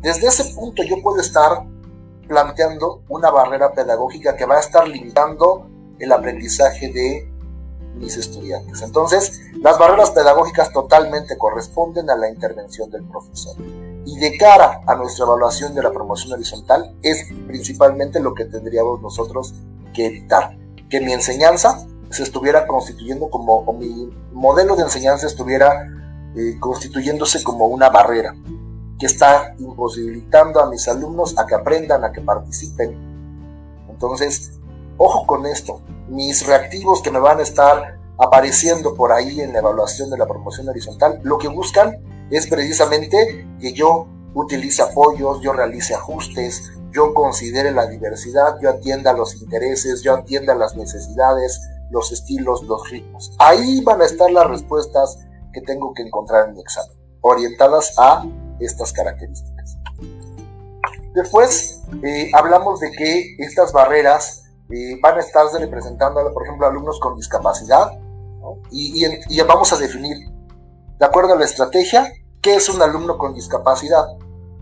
Desde 0.00 0.26
ese 0.26 0.52
punto 0.56 0.82
yo 0.82 1.00
puedo 1.00 1.20
estar 1.20 1.64
planteando 2.26 3.04
una 3.08 3.30
barrera 3.30 3.74
pedagógica 3.74 4.34
que 4.34 4.44
va 4.44 4.56
a 4.56 4.60
estar 4.60 4.88
limitando 4.88 5.70
el 6.00 6.10
aprendizaje 6.10 6.88
de 6.88 7.30
mis 7.94 8.16
estudiantes. 8.16 8.82
Entonces, 8.82 9.40
las 9.62 9.78
barreras 9.78 10.10
pedagógicas 10.10 10.72
totalmente 10.72 11.38
corresponden 11.38 12.10
a 12.10 12.16
la 12.16 12.28
intervención 12.28 12.90
del 12.90 13.04
profesor. 13.04 13.54
Y 14.06 14.18
de 14.18 14.38
cara 14.38 14.80
a 14.86 14.94
nuestra 14.94 15.24
evaluación 15.24 15.74
de 15.74 15.82
la 15.82 15.90
promoción 15.90 16.32
horizontal, 16.32 16.96
es 17.02 17.26
principalmente 17.46 18.20
lo 18.20 18.34
que 18.34 18.44
tendríamos 18.44 19.02
nosotros 19.02 19.52
que 19.92 20.06
evitar. 20.06 20.56
Que 20.88 21.00
mi 21.00 21.12
enseñanza 21.12 21.84
se 22.10 22.22
estuviera 22.22 22.66
constituyendo 22.68 23.28
como, 23.28 23.56
o 23.58 23.72
mi 23.72 24.08
modelo 24.32 24.76
de 24.76 24.84
enseñanza 24.84 25.26
estuviera 25.26 25.88
eh, 26.36 26.56
constituyéndose 26.60 27.42
como 27.42 27.66
una 27.66 27.90
barrera 27.90 28.34
que 28.98 29.06
está 29.06 29.54
imposibilitando 29.58 30.60
a 30.60 30.70
mis 30.70 30.86
alumnos 30.86 31.36
a 31.38 31.44
que 31.44 31.56
aprendan, 31.56 32.04
a 32.04 32.12
que 32.12 32.20
participen. 32.20 32.96
Entonces, 33.90 34.52
ojo 34.96 35.26
con 35.26 35.46
esto, 35.46 35.80
mis 36.08 36.46
reactivos 36.46 37.02
que 37.02 37.10
me 37.10 37.18
van 37.18 37.40
a 37.40 37.42
estar 37.42 37.98
apareciendo 38.18 38.94
por 38.94 39.12
ahí 39.12 39.40
en 39.40 39.52
la 39.52 39.58
evaluación 39.58 40.10
de 40.10 40.18
la 40.18 40.26
promoción 40.26 40.68
horizontal, 40.68 41.20
lo 41.22 41.38
que 41.38 41.48
buscan 41.48 41.96
es 42.30 42.46
precisamente 42.46 43.46
que 43.60 43.72
yo 43.72 44.06
utilice 44.34 44.82
apoyos, 44.82 45.40
yo 45.40 45.52
realice 45.52 45.94
ajustes, 45.94 46.72
yo 46.92 47.12
considere 47.14 47.72
la 47.72 47.86
diversidad, 47.86 48.58
yo 48.60 48.70
atienda 48.70 49.12
los 49.12 49.34
intereses, 49.40 50.02
yo 50.02 50.14
atienda 50.14 50.54
las 50.54 50.76
necesidades, 50.76 51.60
los 51.90 52.12
estilos, 52.12 52.62
los 52.64 52.88
ritmos. 52.90 53.32
Ahí 53.38 53.82
van 53.82 54.00
a 54.00 54.06
estar 54.06 54.30
las 54.30 54.48
respuestas 54.48 55.18
que 55.52 55.60
tengo 55.60 55.92
que 55.94 56.02
encontrar 56.02 56.48
en 56.48 56.54
mi 56.54 56.60
examen, 56.60 56.96
orientadas 57.20 57.94
a 57.98 58.24
estas 58.60 58.92
características. 58.92 59.78
Después 61.14 61.82
eh, 62.02 62.30
hablamos 62.34 62.80
de 62.80 62.90
que 62.92 63.36
estas 63.38 63.72
barreras 63.72 64.44
eh, 64.70 64.98
van 65.02 65.16
a 65.16 65.20
estarse 65.20 65.58
representando, 65.58 66.20
por 66.32 66.44
ejemplo, 66.44 66.66
alumnos 66.66 67.00
con 67.00 67.16
discapacidad, 67.16 67.98
y, 68.70 69.04
y 69.28 69.40
vamos 69.42 69.72
a 69.72 69.76
definir, 69.76 70.16
de 70.98 71.06
acuerdo 71.06 71.34
a 71.34 71.38
la 71.38 71.44
estrategia, 71.44 72.12
qué 72.40 72.54
es 72.54 72.68
un 72.68 72.80
alumno 72.82 73.18
con 73.18 73.34
discapacidad. 73.34 74.04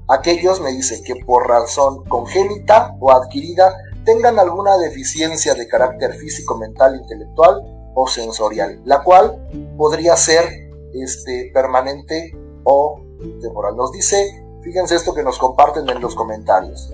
Aquellos, 0.08 0.60
me 0.60 0.70
dice, 0.72 1.02
que 1.02 1.16
por 1.24 1.48
razón 1.48 2.04
congénita 2.04 2.96
o 3.00 3.12
adquirida 3.12 3.74
tengan 4.04 4.38
alguna 4.38 4.76
deficiencia 4.76 5.54
de 5.54 5.66
carácter 5.66 6.14
físico, 6.14 6.56
mental, 6.58 6.96
intelectual 6.96 7.62
o 7.94 8.06
sensorial, 8.06 8.80
la 8.84 9.02
cual 9.02 9.48
podría 9.76 10.16
ser 10.16 10.44
este, 10.92 11.50
permanente 11.54 12.36
o 12.64 13.00
temporal. 13.40 13.76
Nos 13.76 13.92
dice, 13.92 14.44
fíjense 14.62 14.96
esto 14.96 15.14
que 15.14 15.22
nos 15.22 15.38
comparten 15.38 15.88
en 15.88 16.00
los 16.00 16.14
comentarios. 16.14 16.92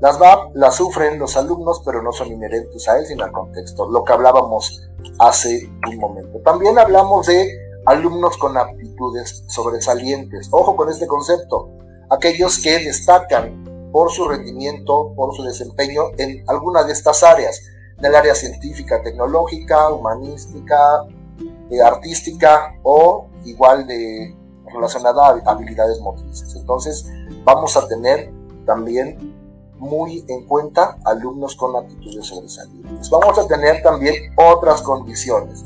Las 0.00 0.18
VAP 0.18 0.54
las 0.54 0.76
sufren 0.76 1.18
los 1.18 1.36
alumnos, 1.36 1.82
pero 1.84 2.02
no 2.02 2.12
son 2.12 2.28
inherentes 2.28 2.86
a 2.88 2.98
él, 2.98 3.06
sino 3.06 3.24
al 3.24 3.32
contexto, 3.32 3.90
lo 3.90 4.04
que 4.04 4.12
hablábamos 4.12 4.82
hace 5.18 5.70
un 5.88 5.96
momento. 5.98 6.38
También 6.44 6.78
hablamos 6.78 7.26
de 7.26 7.50
alumnos 7.86 8.36
con 8.36 8.56
aptitudes 8.58 9.44
sobresalientes. 9.48 10.48
Ojo 10.50 10.76
con 10.76 10.90
este 10.90 11.06
concepto. 11.06 11.70
Aquellos 12.10 12.58
que 12.58 12.78
destacan 12.78 13.64
por 13.92 14.10
su 14.10 14.28
rendimiento, 14.28 15.12
por 15.16 15.34
su 15.34 15.42
desempeño 15.42 16.02
en 16.18 16.44
alguna 16.48 16.84
de 16.84 16.92
estas 16.92 17.22
áreas, 17.22 17.62
en 17.96 18.04
el 18.04 18.14
área 18.14 18.34
científica, 18.34 19.02
tecnológica, 19.02 19.88
humanística, 19.90 21.06
eh, 21.70 21.80
artística 21.80 22.74
o 22.82 23.28
igual 23.44 23.86
de 23.86 24.36
relacionada 24.66 25.28
a 25.28 25.50
habilidades 25.50 26.00
motrices. 26.00 26.54
Entonces 26.54 27.06
vamos 27.44 27.76
a 27.76 27.88
tener 27.88 28.30
también 28.66 29.35
muy 29.78 30.24
en 30.28 30.46
cuenta 30.46 30.98
alumnos 31.04 31.56
con 31.56 31.76
aptitudes 31.76 32.26
sobresalientes. 32.26 33.10
Vamos 33.10 33.38
a 33.38 33.46
tener 33.46 33.82
también 33.82 34.32
otras 34.36 34.82
condiciones 34.82 35.64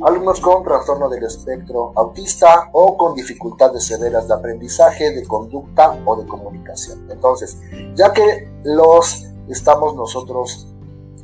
alumnos 0.00 0.40
con 0.40 0.64
trastorno 0.64 1.08
del 1.08 1.24
espectro 1.24 1.92
autista 1.96 2.70
o 2.72 2.96
con 2.96 3.14
dificultades 3.14 3.84
severas 3.84 4.26
de 4.26 4.34
aprendizaje, 4.34 5.10
de 5.12 5.26
conducta 5.26 5.98
o 6.04 6.16
de 6.16 6.26
comunicación. 6.26 7.06
Entonces, 7.10 7.58
ya 7.94 8.12
que 8.12 8.48
los 8.64 9.26
estamos 9.48 9.94
nosotros 9.94 10.68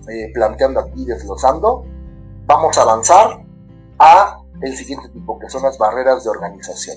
eh, 0.08 0.30
planteando 0.34 0.80
aquí, 0.80 1.04
desglosando, 1.04 1.84
vamos 2.46 2.76
a 2.78 2.82
avanzar 2.82 3.44
a 3.98 4.42
el 4.60 4.76
siguiente 4.76 5.08
tipo, 5.10 5.38
que 5.38 5.48
son 5.48 5.62
las 5.62 5.78
barreras 5.78 6.24
de 6.24 6.30
organización. 6.30 6.96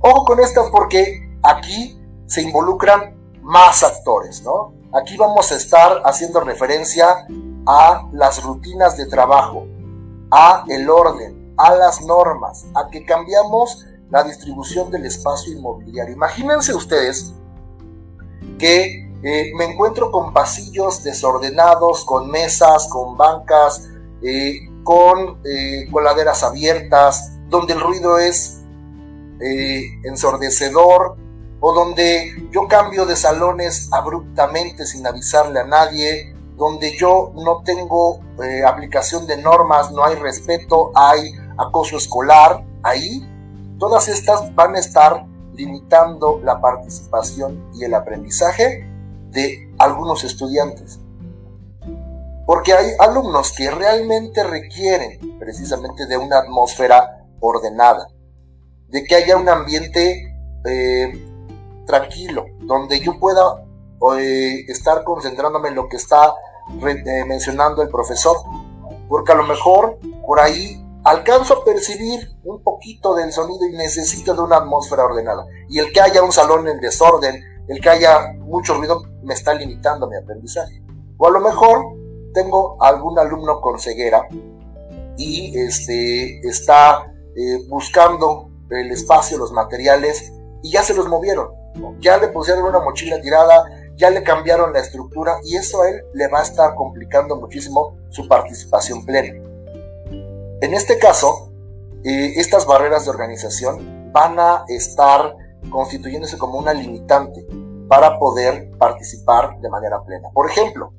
Ojo 0.00 0.24
con 0.24 0.40
estas 0.40 0.68
porque 0.70 1.38
aquí 1.42 1.98
se 2.26 2.42
involucran 2.42 3.16
más 3.42 3.82
actores, 3.82 4.42
¿no? 4.42 4.82
aquí 4.92 5.16
vamos 5.16 5.50
a 5.52 5.56
estar 5.56 6.02
haciendo 6.04 6.40
referencia 6.40 7.26
a 7.66 8.08
las 8.12 8.42
rutinas 8.42 8.96
de 8.96 9.06
trabajo, 9.06 9.66
a 10.30 10.64
el 10.68 10.88
orden, 10.90 11.54
a 11.56 11.74
las 11.74 12.02
normas, 12.02 12.66
a 12.74 12.88
que 12.88 13.04
cambiamos 13.04 13.86
la 14.10 14.22
distribución 14.24 14.90
del 14.90 15.06
espacio 15.06 15.52
inmobiliario. 15.52 16.14
Imagínense 16.14 16.74
ustedes 16.74 17.32
que 18.58 19.10
eh, 19.22 19.52
me 19.54 19.64
encuentro 19.64 20.10
con 20.10 20.32
pasillos 20.32 21.02
desordenados, 21.02 22.04
con 22.04 22.30
mesas, 22.30 22.88
con 22.88 23.16
bancas, 23.16 23.88
eh, 24.22 24.68
con 24.82 25.40
eh, 25.44 25.88
coladeras 25.90 26.42
abiertas, 26.42 27.32
donde 27.48 27.74
el 27.74 27.80
ruido 27.80 28.18
es 28.18 28.58
ensordecedor, 30.04 31.16
o 31.64 31.72
donde 31.72 32.48
yo 32.50 32.66
cambio 32.66 33.06
de 33.06 33.14
salones 33.14 33.88
abruptamente 33.92 34.84
sin 34.84 35.06
avisarle 35.06 35.60
a 35.60 35.64
nadie, 35.64 36.34
donde 36.56 36.98
yo 36.98 37.32
no 37.36 37.62
tengo 37.62 38.20
aplicación 38.66 39.28
de 39.28 39.36
normas, 39.36 39.92
no 39.92 40.04
hay 40.04 40.16
respeto, 40.16 40.90
hay 40.92 41.32
acoso 41.56 41.96
escolar, 41.96 42.64
ahí 42.82 43.24
todas 43.78 44.08
estas 44.08 44.52
van 44.56 44.74
a 44.74 44.80
estar 44.80 45.24
limitando 45.54 46.40
la 46.42 46.60
participación 46.60 47.70
y 47.74 47.84
el 47.84 47.94
aprendizaje 47.94 48.84
de 49.30 49.72
algunos 49.78 50.24
estudiantes. 50.24 50.98
Porque 52.44 52.72
hay 52.72 52.90
alumnos 52.98 53.52
que 53.52 53.70
realmente 53.70 54.42
requieren 54.42 55.38
precisamente 55.38 56.06
de 56.06 56.16
una 56.16 56.40
atmósfera 56.40 57.24
ordenada, 57.38 58.08
de 58.88 59.04
que 59.04 59.14
haya 59.14 59.36
un 59.36 59.48
ambiente 59.48 60.34
eh, 60.64 61.31
tranquilo, 61.86 62.46
donde 62.60 63.00
yo 63.00 63.18
pueda 63.18 63.64
eh, 64.18 64.64
estar 64.68 65.04
concentrándome 65.04 65.68
en 65.68 65.76
lo 65.76 65.88
que 65.88 65.96
está 65.96 66.34
eh, 66.80 67.24
mencionando 67.26 67.82
el 67.82 67.88
profesor, 67.88 68.36
porque 69.08 69.32
a 69.32 69.36
lo 69.36 69.44
mejor 69.44 69.98
por 70.26 70.40
ahí 70.40 70.84
alcanzo 71.04 71.54
a 71.54 71.64
percibir 71.64 72.36
un 72.44 72.62
poquito 72.62 73.14
del 73.14 73.32
sonido 73.32 73.66
y 73.66 73.72
necesito 73.72 74.34
de 74.34 74.40
una 74.40 74.58
atmósfera 74.58 75.04
ordenada. 75.04 75.46
Y 75.68 75.78
el 75.78 75.92
que 75.92 76.00
haya 76.00 76.22
un 76.22 76.32
salón 76.32 76.68
en 76.68 76.80
desorden, 76.80 77.42
el 77.68 77.80
que 77.80 77.90
haya 77.90 78.32
mucho 78.40 78.74
ruido, 78.74 79.02
me 79.22 79.34
está 79.34 79.54
limitando 79.54 80.08
mi 80.08 80.16
aprendizaje. 80.16 80.82
O 81.18 81.26
a 81.26 81.30
lo 81.30 81.40
mejor 81.40 81.84
tengo 82.34 82.76
algún 82.82 83.18
alumno 83.18 83.60
con 83.60 83.78
ceguera 83.78 84.26
y 85.16 85.58
este, 85.58 86.40
está 86.46 87.12
eh, 87.36 87.58
buscando 87.68 88.50
el 88.70 88.90
espacio, 88.90 89.38
los 89.38 89.52
materiales, 89.52 90.32
y 90.62 90.72
ya 90.72 90.82
se 90.82 90.94
los 90.94 91.08
movieron. 91.08 91.61
Ya 92.00 92.18
le 92.18 92.28
pusieron 92.28 92.64
una 92.64 92.80
mochila 92.80 93.20
tirada, 93.20 93.64
ya 93.96 94.10
le 94.10 94.22
cambiaron 94.22 94.72
la 94.72 94.80
estructura 94.80 95.38
y 95.44 95.56
eso 95.56 95.82
a 95.82 95.88
él 95.88 96.04
le 96.14 96.28
va 96.28 96.40
a 96.40 96.42
estar 96.42 96.74
complicando 96.74 97.36
muchísimo 97.36 97.96
su 98.10 98.28
participación 98.28 99.04
plena. 99.04 99.34
En 100.60 100.74
este 100.74 100.98
caso, 100.98 101.52
eh, 102.04 102.34
estas 102.36 102.66
barreras 102.66 103.04
de 103.04 103.10
organización 103.10 104.12
van 104.12 104.38
a 104.38 104.64
estar 104.68 105.36
constituyéndose 105.70 106.36
como 106.38 106.58
una 106.58 106.72
limitante 106.72 107.46
para 107.88 108.18
poder 108.18 108.70
participar 108.78 109.58
de 109.60 109.68
manera 109.68 110.02
plena. 110.02 110.28
Por 110.32 110.50
ejemplo, 110.50 110.92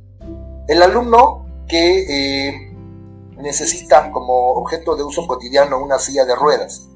el 0.68 0.82
alumno 0.82 1.46
que 1.68 2.48
eh, 2.48 2.76
necesita 3.38 4.12
como 4.12 4.54
objeto 4.54 4.96
de 4.96 5.04
uso 5.04 5.28
cotidiano 5.28 5.82
una 5.82 6.00
silla 6.00 6.26
de 6.26 6.36
ruedas 6.36 6.90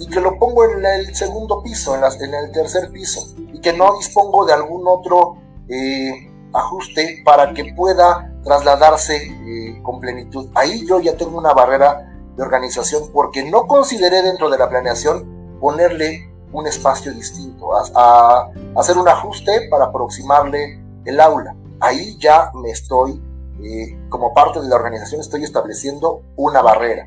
y 0.00 0.06
que 0.06 0.18
lo 0.18 0.38
pongo 0.38 0.64
en 0.64 0.84
el 0.84 1.14
segundo 1.14 1.62
piso, 1.62 1.94
en, 1.94 2.34
el 2.34 2.50
tercer 2.52 2.90
piso, 2.90 3.20
y 3.36 3.60
que 3.60 3.74
no 3.74 3.94
dispongo 3.98 4.46
de 4.46 4.54
algún 4.54 4.88
otro 4.88 5.36
eh, 5.68 6.10
ajuste 6.54 7.22
para 7.22 7.52
que 7.52 7.74
pueda 7.74 8.32
trasladarse 8.42 9.16
eh, 9.16 9.78
con 9.82 10.00
plenitud. 10.00 10.48
Ahí 10.54 10.86
yo 10.86 11.00
ya 11.00 11.16
tengo 11.18 11.36
una 11.36 11.52
barrera 11.52 12.10
de 12.34 12.42
organización 12.42 13.10
porque 13.12 13.44
no 13.44 13.66
consideré 13.66 14.22
dentro 14.22 14.48
de 14.48 14.56
la 14.56 14.70
planeación 14.70 15.58
ponerle 15.60 16.32
un 16.50 16.66
espacio 16.66 17.12
distinto, 17.12 17.68
a, 17.94 18.50
hacer 18.76 18.96
un 18.96 19.06
ajuste 19.06 19.68
para 19.70 19.86
aproximarle 19.86 20.82
el 21.04 21.20
aula. 21.20 21.54
Ahí 21.78 22.16
ya 22.18 22.50
me 22.54 22.70
estoy, 22.70 23.22
eh, 23.62 23.98
como 24.08 24.32
parte 24.32 24.60
de 24.60 24.68
la 24.68 24.76
organización, 24.76 25.20
estoy 25.20 25.44
estableciendo 25.44 26.22
una 26.36 26.62
barrera. 26.62 27.06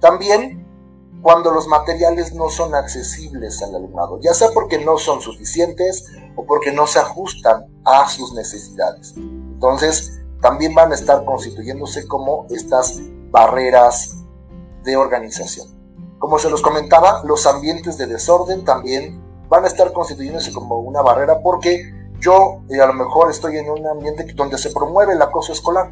También 0.00 0.63
cuando 1.24 1.50
los 1.52 1.66
materiales 1.68 2.34
no 2.34 2.50
son 2.50 2.74
accesibles 2.74 3.62
al 3.62 3.74
alumnado, 3.74 4.20
ya 4.20 4.34
sea 4.34 4.48
porque 4.52 4.84
no 4.84 4.98
son 4.98 5.22
suficientes 5.22 6.04
o 6.36 6.44
porque 6.44 6.70
no 6.70 6.86
se 6.86 6.98
ajustan 6.98 7.64
a 7.82 8.06
sus 8.10 8.34
necesidades. 8.34 9.14
Entonces, 9.16 10.20
también 10.42 10.74
van 10.74 10.92
a 10.92 10.94
estar 10.94 11.24
constituyéndose 11.24 12.06
como 12.06 12.46
estas 12.50 13.00
barreras 13.30 14.16
de 14.82 14.98
organización. 14.98 15.66
Como 16.18 16.38
se 16.38 16.50
los 16.50 16.60
comentaba, 16.60 17.22
los 17.24 17.46
ambientes 17.46 17.96
de 17.96 18.06
desorden 18.06 18.62
también 18.62 19.18
van 19.48 19.64
a 19.64 19.68
estar 19.68 19.94
constituyéndose 19.94 20.52
como 20.52 20.80
una 20.80 21.00
barrera 21.00 21.40
porque 21.42 21.90
yo 22.20 22.60
eh, 22.68 22.82
a 22.82 22.86
lo 22.86 22.92
mejor 22.92 23.30
estoy 23.30 23.56
en 23.56 23.70
un 23.70 23.86
ambiente 23.86 24.30
donde 24.34 24.58
se 24.58 24.72
promueve 24.72 25.14
el 25.14 25.22
acoso 25.22 25.54
escolar 25.54 25.90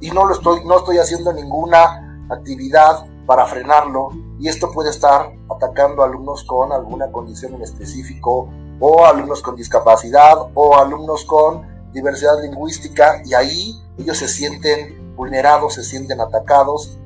y 0.00 0.12
no 0.12 0.26
lo 0.26 0.34
estoy 0.34 0.64
no 0.64 0.78
estoy 0.78 0.98
haciendo 0.98 1.32
ninguna 1.32 2.26
actividad 2.30 3.04
para 3.30 3.46
frenarlo 3.46 4.08
y 4.40 4.48
esto 4.48 4.72
puede 4.72 4.90
estar 4.90 5.30
atacando 5.48 6.02
a 6.02 6.06
alumnos 6.06 6.42
con 6.42 6.72
alguna 6.72 7.12
condición 7.12 7.54
en 7.54 7.62
específico 7.62 8.48
o 8.80 9.06
alumnos 9.06 9.40
con 9.40 9.54
discapacidad 9.54 10.36
o 10.52 10.76
alumnos 10.76 11.24
con 11.26 11.64
diversidad 11.92 12.42
lingüística 12.42 13.22
y 13.24 13.34
ahí 13.34 13.80
ellos 13.98 14.18
se 14.18 14.26
sienten 14.26 15.14
vulnerados, 15.14 15.74
se 15.74 15.84
sienten 15.84 16.20
atacados 16.20 16.98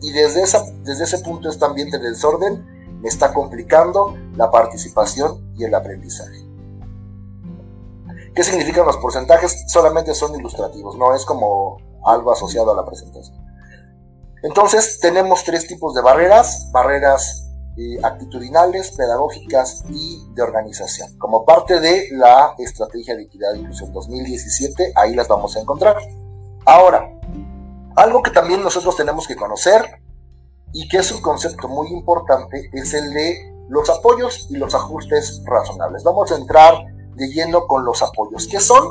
y 0.00 0.10
desde, 0.10 0.42
esa, 0.42 0.64
desde 0.82 1.04
ese 1.04 1.20
punto 1.20 1.48
este 1.48 1.64
ambiente 1.64 2.00
de 2.00 2.10
desorden 2.10 2.98
me 3.00 3.08
está 3.08 3.32
complicando 3.32 4.16
la 4.34 4.50
participación 4.50 5.54
y 5.56 5.62
el 5.62 5.76
aprendizaje. 5.76 6.44
¿Qué 8.34 8.42
significan 8.42 8.84
los 8.84 8.96
porcentajes? 8.96 9.62
Solamente 9.68 10.12
son 10.12 10.34
ilustrativos, 10.34 10.98
no 10.98 11.14
es 11.14 11.24
como 11.24 11.76
algo 12.04 12.32
asociado 12.32 12.72
a 12.72 12.74
la 12.74 12.84
presentación. 12.84 13.51
Entonces 14.42 14.98
tenemos 15.00 15.44
tres 15.44 15.66
tipos 15.66 15.94
de 15.94 16.02
barreras, 16.02 16.68
barreras 16.72 17.48
eh, 17.78 17.96
actitudinales, 18.02 18.90
pedagógicas 18.90 19.84
y 19.88 20.22
de 20.34 20.42
organización. 20.42 21.16
Como 21.16 21.44
parte 21.44 21.80
de 21.80 22.08
la 22.10 22.54
Estrategia 22.58 23.16
de 23.16 23.22
Equidad 23.22 23.54
e 23.54 23.60
Inclusión 23.60 23.92
2017, 23.92 24.92
ahí 24.96 25.14
las 25.14 25.28
vamos 25.28 25.56
a 25.56 25.60
encontrar. 25.60 25.96
Ahora, 26.66 27.08
algo 27.96 28.22
que 28.22 28.30
también 28.30 28.62
nosotros 28.62 28.96
tenemos 28.96 29.26
que 29.26 29.36
conocer 29.36 30.02
y 30.72 30.88
que 30.88 30.98
es 30.98 31.12
un 31.12 31.22
concepto 31.22 31.68
muy 31.68 31.88
importante 31.92 32.68
es 32.72 32.94
el 32.94 33.12
de 33.12 33.54
los 33.68 33.88
apoyos 33.90 34.48
y 34.50 34.56
los 34.56 34.74
ajustes 34.74 35.42
razonables. 35.46 36.02
Vamos 36.02 36.32
a 36.32 36.36
entrar 36.36 36.74
de 37.14 37.28
lleno 37.28 37.66
con 37.66 37.84
los 37.84 38.02
apoyos, 38.02 38.48
que 38.48 38.60
son 38.60 38.84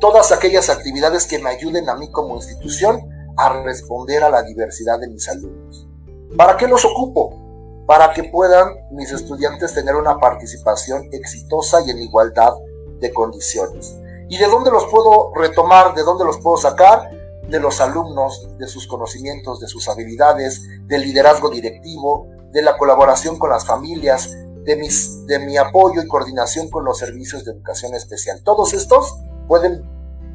todas 0.00 0.32
aquellas 0.32 0.70
actividades 0.70 1.26
que 1.26 1.38
me 1.38 1.50
ayuden 1.50 1.88
a 1.88 1.94
mí 1.94 2.10
como 2.10 2.36
institución 2.36 3.13
a 3.36 3.62
responder 3.62 4.22
a 4.22 4.30
la 4.30 4.42
diversidad 4.42 4.98
de 4.98 5.08
mis 5.08 5.28
alumnos. 5.28 5.88
¿Para 6.36 6.56
qué 6.56 6.66
los 6.66 6.84
ocupo? 6.84 7.44
para 7.86 8.12
que 8.12 8.24
puedan 8.24 8.74
mis 8.90 9.12
estudiantes 9.12 9.74
tener 9.74 9.94
una 9.94 10.18
participación 10.18 11.08
exitosa 11.12 11.80
y 11.86 11.90
en 11.90 11.98
igualdad 11.98 12.52
de 13.00 13.12
condiciones. 13.12 13.96
¿Y 14.28 14.38
de 14.38 14.46
dónde 14.46 14.70
los 14.70 14.86
puedo 14.86 15.32
retomar? 15.34 15.94
¿De 15.94 16.02
dónde 16.02 16.24
los 16.24 16.38
puedo 16.38 16.56
sacar? 16.56 17.10
De 17.48 17.60
los 17.60 17.80
alumnos, 17.80 18.48
de 18.58 18.66
sus 18.66 18.86
conocimientos, 18.86 19.60
de 19.60 19.68
sus 19.68 19.88
habilidades, 19.88 20.62
del 20.86 21.02
liderazgo 21.02 21.50
directivo, 21.50 22.28
de 22.52 22.62
la 22.62 22.78
colaboración 22.78 23.38
con 23.38 23.50
las 23.50 23.66
familias, 23.66 24.30
de, 24.64 24.88
de 25.26 25.38
mi 25.40 25.58
apoyo 25.58 26.00
y 26.00 26.08
coordinación 26.08 26.70
con 26.70 26.86
los 26.86 26.98
servicios 26.98 27.44
de 27.44 27.52
educación 27.52 27.94
especial. 27.94 28.40
Todos 28.42 28.72
estos 28.72 29.18
pueden 29.46 29.84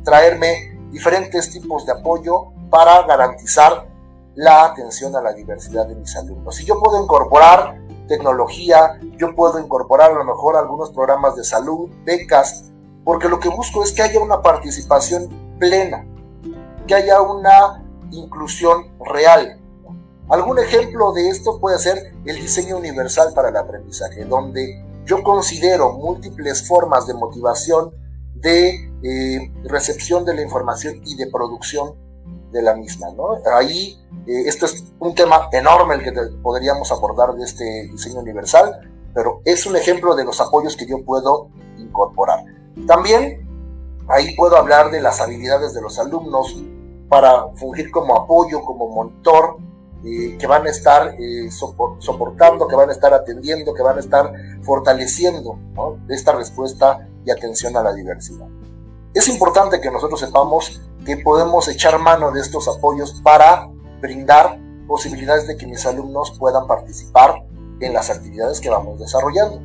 traerme 0.03 0.68
diferentes 0.91 1.51
tipos 1.51 1.85
de 1.85 1.93
apoyo 1.93 2.53
para 2.69 3.03
garantizar 3.03 3.87
la 4.35 4.65
atención 4.65 5.15
a 5.15 5.21
la 5.21 5.33
diversidad 5.33 5.87
de 5.87 5.95
mis 5.95 6.15
alumnos. 6.15 6.55
Si 6.55 6.65
yo 6.65 6.79
puedo 6.79 7.01
incorporar 7.01 7.77
tecnología, 8.07 8.99
yo 9.17 9.35
puedo 9.35 9.59
incorporar 9.59 10.11
a 10.11 10.15
lo 10.15 10.23
mejor 10.23 10.55
algunos 10.55 10.91
programas 10.91 11.35
de 11.35 11.43
salud, 11.43 11.89
becas, 12.05 12.71
porque 13.03 13.29
lo 13.29 13.39
que 13.39 13.49
busco 13.49 13.83
es 13.83 13.93
que 13.93 14.01
haya 14.01 14.19
una 14.19 14.41
participación 14.41 15.29
plena, 15.59 16.05
que 16.87 16.95
haya 16.95 17.21
una 17.21 17.83
inclusión 18.11 18.97
real. 18.99 19.59
Algún 20.29 20.59
ejemplo 20.59 21.11
de 21.11 21.29
esto 21.29 21.59
puede 21.59 21.79
ser 21.79 22.13
el 22.25 22.35
diseño 22.35 22.77
universal 22.77 23.33
para 23.33 23.49
el 23.49 23.57
aprendizaje, 23.57 24.25
donde 24.25 24.85
yo 25.05 25.23
considero 25.23 25.93
múltiples 25.93 26.67
formas 26.67 27.07
de 27.07 27.15
motivación, 27.15 27.91
de 28.41 28.91
eh, 29.03 29.51
recepción 29.63 30.25
de 30.25 30.33
la 30.33 30.41
información 30.41 31.01
y 31.05 31.15
de 31.15 31.27
producción 31.27 31.95
de 32.51 32.61
la 32.61 32.75
misma. 32.75 33.07
¿no? 33.15 33.37
Ahí 33.53 33.99
eh, 34.27 34.43
esto 34.45 34.65
es 34.65 34.83
un 34.99 35.15
tema 35.15 35.49
enorme 35.51 35.95
el 35.95 36.03
que 36.03 36.11
podríamos 36.41 36.91
abordar 36.91 37.33
de 37.35 37.43
este 37.43 37.89
diseño 37.91 38.19
universal, 38.19 38.91
pero 39.13 39.41
es 39.45 39.65
un 39.65 39.75
ejemplo 39.75 40.15
de 40.15 40.25
los 40.25 40.39
apoyos 40.41 40.75
que 40.75 40.85
yo 40.85 41.03
puedo 41.03 41.49
incorporar. 41.77 42.43
También 42.87 43.47
ahí 44.07 44.35
puedo 44.35 44.57
hablar 44.57 44.91
de 44.91 45.01
las 45.01 45.21
habilidades 45.21 45.73
de 45.73 45.81
los 45.81 45.99
alumnos 45.99 46.55
para 47.07 47.47
fungir 47.55 47.91
como 47.91 48.15
apoyo, 48.15 48.61
como 48.61 48.87
monitor, 48.87 49.57
que 50.01 50.47
van 50.47 50.65
a 50.65 50.69
estar 50.69 51.15
eh, 51.19 51.49
soportando, 51.51 52.67
que 52.67 52.75
van 52.75 52.89
a 52.89 52.93
estar 52.93 53.13
atendiendo, 53.13 53.73
que 53.73 53.83
van 53.83 53.97
a 53.97 53.99
estar 53.99 54.31
fortaleciendo 54.61 55.59
esta 56.07 56.31
respuesta 56.31 57.07
y 57.25 57.31
atención 57.31 57.75
a 57.75 57.83
la 57.83 57.93
diversidad. 57.93 58.47
Es 59.13 59.27
importante 59.27 59.81
que 59.81 59.91
nosotros 59.91 60.19
sepamos 60.19 60.81
que 61.05 61.17
podemos 61.17 61.67
echar 61.67 61.99
mano 61.99 62.31
de 62.31 62.39
estos 62.39 62.67
apoyos 62.67 63.19
para 63.23 63.69
brindar 64.01 64.59
posibilidades 64.87 65.47
de 65.47 65.57
que 65.57 65.67
mis 65.67 65.85
alumnos 65.85 66.35
puedan 66.39 66.67
participar 66.67 67.43
en 67.81 67.93
las 67.93 68.09
actividades 68.09 68.59
que 68.59 68.69
vamos 68.69 68.99
desarrollando. 68.99 69.61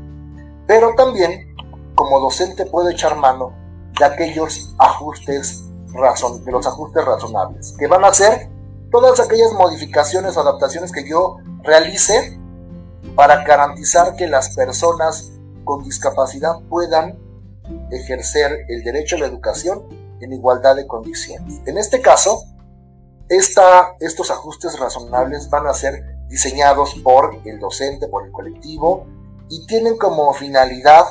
Pero 0.66 0.94
también, 0.97 1.55
como 1.94 2.20
docente, 2.20 2.66
puedo 2.66 2.88
echar 2.88 3.16
mano 3.16 3.53
de 3.99 4.05
aquellos 4.05 4.75
ajustes, 4.79 5.64
razon 5.92 6.44
de 6.44 6.53
los 6.53 6.66
ajustes 6.66 7.05
razonables, 7.05 7.75
que 7.79 7.87
van 7.87 8.05
a 8.05 8.12
ser 8.12 8.51
todas 8.94 9.18
aquellas 9.18 9.52
modificaciones 9.52 10.37
o 10.37 10.40
adaptaciones 10.40 10.92
que 10.92 11.04
yo 11.04 11.38
realice 11.64 12.38
para 13.16 13.42
garantizar 13.42 14.14
que 14.14 14.28
las 14.28 14.54
personas 14.54 15.33
con 15.64 15.83
discapacidad 15.83 16.61
puedan 16.68 17.18
ejercer 17.90 18.66
el 18.68 18.85
derecho 18.85 19.16
a 19.16 19.18
la 19.18 19.26
educación 19.26 19.83
en 20.20 20.33
igualdad 20.33 20.76
de 20.76 20.87
condiciones. 20.87 21.61
En 21.66 21.76
este 21.76 22.00
caso, 22.00 22.44
esta, 23.28 23.96
estos 23.98 24.30
ajustes 24.30 24.78
razonables 24.78 25.50
van 25.50 25.66
a 25.66 25.74
ser 25.74 26.04
diseñados 26.28 26.94
por 27.02 27.40
el 27.44 27.59
docente, 27.59 28.07
por 28.07 28.24
el 28.24 28.30
colectivo, 28.30 29.09
y 29.48 29.66
tienen 29.66 29.98
como 29.98 30.33
finalidad 30.35 31.04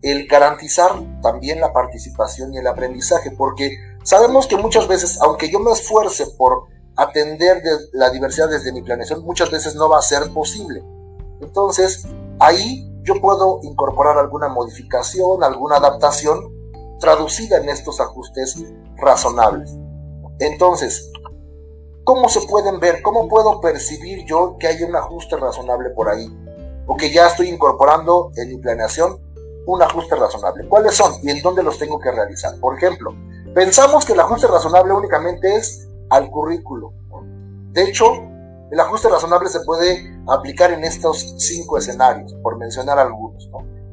el 0.00 0.26
garantizar 0.26 0.92
también 1.20 1.60
la 1.60 1.74
participación 1.74 2.54
y 2.54 2.58
el 2.58 2.66
aprendizaje, 2.66 3.30
porque 3.30 3.76
sabemos 4.04 4.46
que 4.46 4.56
muchas 4.56 4.88
veces, 4.88 5.20
aunque 5.20 5.50
yo 5.50 5.60
me 5.60 5.72
esfuerce 5.72 6.24
por 6.38 6.74
atender 6.96 7.62
de 7.62 7.70
la 7.92 8.10
diversidad 8.10 8.48
desde 8.48 8.72
mi 8.72 8.82
planeación, 8.82 9.24
muchas 9.24 9.50
veces 9.50 9.74
no 9.74 9.88
va 9.88 9.98
a 9.98 10.02
ser 10.02 10.32
posible. 10.32 10.82
Entonces, 11.40 12.06
ahí 12.38 12.90
yo 13.02 13.20
puedo 13.20 13.60
incorporar 13.62 14.18
alguna 14.18 14.48
modificación, 14.48 15.44
alguna 15.44 15.76
adaptación 15.76 16.52
traducida 16.98 17.58
en 17.58 17.68
estos 17.68 18.00
ajustes 18.00 18.56
razonables. 18.96 19.76
Entonces, 20.38 21.10
¿cómo 22.04 22.28
se 22.28 22.40
pueden 22.42 22.80
ver? 22.80 23.02
¿Cómo 23.02 23.28
puedo 23.28 23.60
percibir 23.60 24.24
yo 24.26 24.56
que 24.58 24.66
hay 24.66 24.82
un 24.82 24.96
ajuste 24.96 25.36
razonable 25.36 25.90
por 25.90 26.08
ahí? 26.08 26.26
O 26.86 26.96
que 26.96 27.12
ya 27.12 27.26
estoy 27.26 27.48
incorporando 27.48 28.30
en 28.36 28.48
mi 28.48 28.56
planeación 28.56 29.20
un 29.66 29.82
ajuste 29.82 30.14
razonable. 30.14 30.68
¿Cuáles 30.68 30.94
son 30.94 31.12
y 31.22 31.30
en 31.30 31.42
dónde 31.42 31.62
los 31.62 31.78
tengo 31.78 31.98
que 31.98 32.10
realizar? 32.10 32.58
Por 32.60 32.76
ejemplo, 32.76 33.12
pensamos 33.54 34.04
que 34.04 34.12
el 34.12 34.20
ajuste 34.20 34.46
razonable 34.46 34.92
únicamente 34.92 35.56
es 35.56 35.85
al 36.10 36.30
currículo. 36.30 36.92
De 37.72 37.82
hecho, 37.84 38.12
el 38.70 38.80
ajuste 38.80 39.08
razonable 39.08 39.48
se 39.48 39.60
puede 39.60 40.18
aplicar 40.26 40.72
en 40.72 40.84
estos 40.84 41.34
cinco 41.38 41.78
escenarios, 41.78 42.34
por 42.42 42.58
mencionar 42.58 42.98
algunos. 42.98 43.48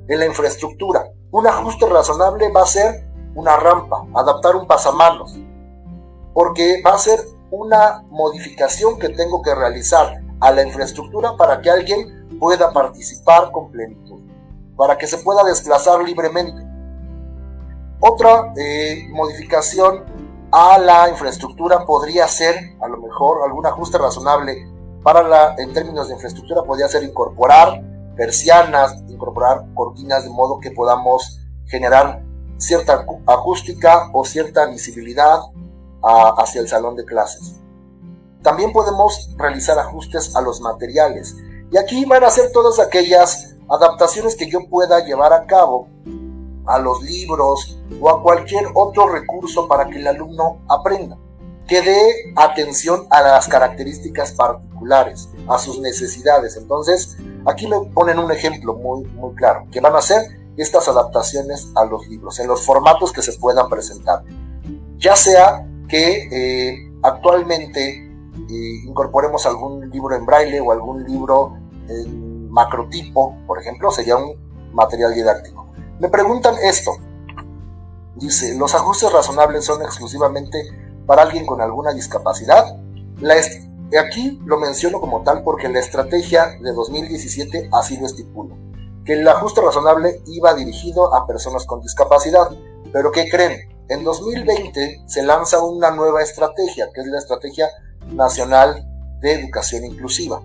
En 0.08 0.20
la 0.20 0.26
infraestructura, 0.26 1.06
un 1.32 1.48
ajuste 1.48 1.86
razonable 1.88 2.52
va 2.52 2.64
a 2.64 2.68
ser 2.68 3.08
una 3.36 3.56
rampa, 3.58 4.06
adaptar 4.16 4.56
un 4.56 4.68
pasamanos, 4.68 5.38
porque 6.34 6.82
va 6.86 6.96
a 6.96 6.98
ser 6.98 7.20
una 7.52 8.04
modificación 8.10 8.98
que 8.98 9.10
tengo 9.10 9.42
que 9.42 9.54
realizar 9.54 10.22
a 10.40 10.52
la 10.52 10.64
infraestructura 10.64 11.38
para 11.38 11.62
que 11.62 11.70
alguien 11.70 12.28
pueda 12.40 12.74
participar 12.74 13.52
con 13.52 13.72
plenitud, 13.72 14.22
para 14.76 14.98
que 14.98 15.08
se 15.08 15.20
pueda 15.20 15.44
desplazar 15.44 16.04
libremente. 16.04 16.62
Otra 18.00 18.54
eh, 18.58 19.08
modificación 19.12 20.04
a 20.56 20.78
la 20.78 21.10
infraestructura 21.10 21.84
podría 21.84 22.28
ser, 22.28 22.76
a 22.80 22.88
lo 22.88 22.98
mejor, 22.98 23.40
algún 23.44 23.66
ajuste 23.66 23.98
razonable 23.98 24.72
para 25.02 25.24
la, 25.24 25.56
en 25.58 25.74
términos 25.74 26.08
de 26.08 26.14
infraestructura, 26.14 26.62
podría 26.62 26.88
ser 26.88 27.02
incorporar 27.02 27.82
persianas, 28.16 29.02
incorporar 29.10 29.66
cortinas 29.74 30.24
de 30.26 30.30
modo 30.30 30.60
que 30.60 30.70
podamos 30.70 31.40
generar 31.66 32.22
cierta 32.58 33.04
acústica 33.26 34.12
o 34.14 34.26
cierta 34.26 34.68
visibilidad 34.68 35.40
hacia 36.38 36.62
el 36.62 36.68
salón 36.68 36.96
de 36.98 37.06
clases. 37.06 37.60
También 38.44 38.72
podemos 38.74 39.34
realizar 39.36 39.80
ajustes 39.80 40.36
a 40.36 40.42
los 40.42 40.62
materiales. 40.62 41.36
Y 41.72 41.78
aquí 41.78 42.06
van 42.06 42.24
a 42.26 42.30
ser 42.30 42.52
todas 42.52 42.80
aquellas 42.80 43.56
adaptaciones 43.68 44.36
que 44.36 44.48
yo 44.52 44.60
pueda 44.70 45.04
llevar 45.04 45.34
a 45.34 45.48
cabo 45.48 45.88
a 46.66 46.80
los 46.80 47.02
libros 47.04 47.80
o 48.00 48.10
a 48.10 48.22
cualquier 48.22 48.66
otro 48.74 49.08
recurso 49.08 49.68
para 49.68 49.86
que 49.88 50.00
el 50.00 50.08
alumno 50.08 50.60
aprenda, 50.70 51.18
que 51.68 51.82
dé 51.82 52.34
atención 52.36 53.06
a 53.10 53.22
las 53.22 53.48
características 53.48 54.34
particulares, 54.34 55.30
a 55.48 55.58
sus 55.58 55.80
necesidades. 55.80 56.58
Entonces, 56.58 57.18
aquí 57.46 57.68
me 57.68 57.80
ponen 57.94 58.20
un 58.20 58.32
ejemplo 58.32 58.76
muy, 58.76 59.06
muy 59.06 59.34
claro, 59.36 59.66
que 59.72 59.80
van 59.80 59.96
a 59.96 60.02
ser 60.02 60.22
estas 60.58 60.88
adaptaciones 60.88 61.72
a 61.76 61.86
los 61.86 62.08
libros, 62.08 62.40
en 62.40 62.48
los 62.48 62.66
formatos 62.66 63.12
que 63.12 63.22
se 63.22 63.34
puedan 63.34 63.70
presentar. 63.70 64.24
Ya 64.98 65.16
sea 65.16 65.68
que 65.88 66.28
eh, 66.32 66.92
actualmente 67.02 68.08
eh, 68.50 68.82
incorporemos 68.86 69.46
algún 69.46 69.90
libro 69.90 70.16
en 70.16 70.26
braille 70.26 70.60
o 70.60 70.72
algún 70.72 71.04
libro 71.04 71.58
en 71.90 72.50
macrotipo, 72.50 73.36
por 73.48 73.60
ejemplo, 73.60 73.92
sería 73.92 74.16
un 74.16 74.36
material 74.74 75.14
didáctico 75.14 75.63
me 76.00 76.10
preguntan 76.10 76.56
esto. 76.64 76.92
Dice, 78.16 78.56
¿los 78.56 78.76
ajustes 78.76 79.12
razonables 79.12 79.66
son 79.66 79.82
exclusivamente 79.82 80.60
para 81.06 81.24
alguien 81.24 81.46
con 81.46 81.62
alguna 81.62 81.94
discapacidad? 81.94 82.78
La 83.20 83.36
aquí 84.00 84.40
lo 84.46 84.58
menciono 84.58 85.00
como 85.00 85.24
tal 85.24 85.44
porque 85.44 85.70
la 85.70 85.80
estrategia 85.80 86.58
de 86.62 86.72
2017 86.74 87.70
así 87.72 87.98
lo 87.98 88.06
estipula, 88.06 88.56
que 89.06 89.14
el 89.14 89.28
ajuste 89.28 89.62
razonable 89.62 90.22
iba 90.28 90.54
dirigido 90.54 91.14
a 91.14 91.28
personas 91.28 91.66
con 91.66 91.82
discapacidad. 91.82 92.50
Pero 92.92 93.12
¿qué 93.12 93.30
creen? 93.30 93.70
En 93.90 94.04
2020 94.04 95.04
se 95.08 95.24
lanza 95.24 95.62
una 95.62 95.92
nueva 95.92 96.22
estrategia, 96.22 96.90
que 96.94 97.02
es 97.02 97.08
la 97.08 97.20
Estrategia 97.20 97.68
Nacional 98.08 98.88
de 99.20 99.34
Educación 99.34 99.86
Inclusiva. 99.86 100.42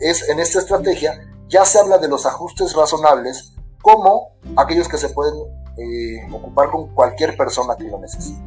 Es, 0.00 0.28
en 0.28 0.40
esta 0.40 0.58
estrategia 0.58 1.20
ya 1.48 1.64
se 1.64 1.78
habla 1.78 1.98
de 1.98 2.08
los 2.08 2.26
ajustes 2.26 2.74
razonables 2.74 3.52
como 3.82 4.30
aquellos 4.56 4.88
que 4.88 4.96
se 4.96 5.10
pueden 5.10 5.34
eh, 5.76 6.28
ocupar 6.32 6.70
con 6.70 6.88
cualquier 6.94 7.36
persona 7.36 7.76
que 7.76 7.84
lo 7.84 7.98
necesite. 7.98 8.40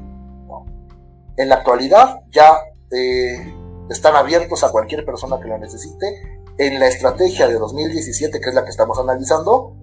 En 1.38 1.50
la 1.50 1.56
actualidad 1.56 2.21
ya 2.32 2.58
eh, 2.91 3.54
están 3.89 4.15
abiertos 4.15 4.63
a 4.63 4.71
cualquier 4.71 5.06
persona 5.06 5.39
que 5.39 5.48
lo 5.48 5.58
necesite. 5.58 6.39
En 6.58 6.80
la 6.80 6.88
estrategia 6.88 7.48
de 7.48 7.56
2017, 7.56 8.39
que 8.39 8.50
es 8.50 8.56
la 8.56 8.63
que 8.63 8.69
estamos 8.69 8.98
analizando, 8.98 9.74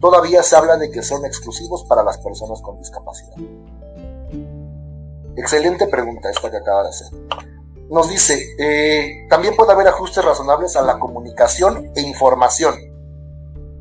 todavía 0.00 0.42
se 0.42 0.56
habla 0.56 0.78
de 0.78 0.90
que 0.90 1.02
son 1.02 1.26
exclusivos 1.26 1.84
para 1.84 2.02
las 2.02 2.18
personas 2.18 2.62
con 2.62 2.78
discapacidad. 2.78 3.36
Excelente 5.36 5.86
pregunta 5.86 6.30
esta 6.30 6.50
que 6.50 6.56
acaba 6.56 6.84
de 6.84 6.88
hacer. 6.88 7.08
Nos 7.90 8.08
dice, 8.08 8.54
eh, 8.58 9.26
también 9.28 9.54
puede 9.54 9.72
haber 9.72 9.88
ajustes 9.88 10.24
razonables 10.24 10.76
a 10.76 10.82
la 10.82 10.98
comunicación 10.98 11.92
e 11.94 12.00
información 12.00 12.74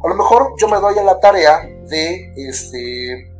a 0.03 0.07
lo 0.07 0.15
mejor 0.15 0.53
yo 0.57 0.67
me 0.67 0.79
doy 0.79 0.97
a 0.97 1.03
la 1.03 1.19
tarea 1.19 1.61
de, 1.87 2.33
este, 2.35 3.31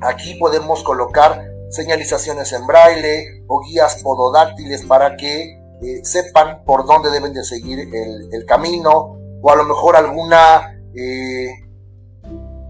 aquí 0.00 0.34
podemos 0.34 0.82
colocar 0.82 1.50
señalizaciones 1.70 2.52
en 2.52 2.66
braille 2.66 3.44
o 3.46 3.60
guías 3.60 4.02
pododáctiles 4.02 4.84
para 4.84 5.16
que 5.16 5.58
eh, 5.82 6.04
sepan 6.04 6.64
por 6.64 6.84
dónde 6.86 7.10
deben 7.10 7.32
de 7.32 7.44
seguir 7.44 7.88
el, 7.94 8.44
camino 8.46 9.16
o 9.40 9.50
a 9.50 9.56
lo 9.56 9.64
mejor 9.64 9.96
alguna 9.96 10.78
eh, 10.94 11.48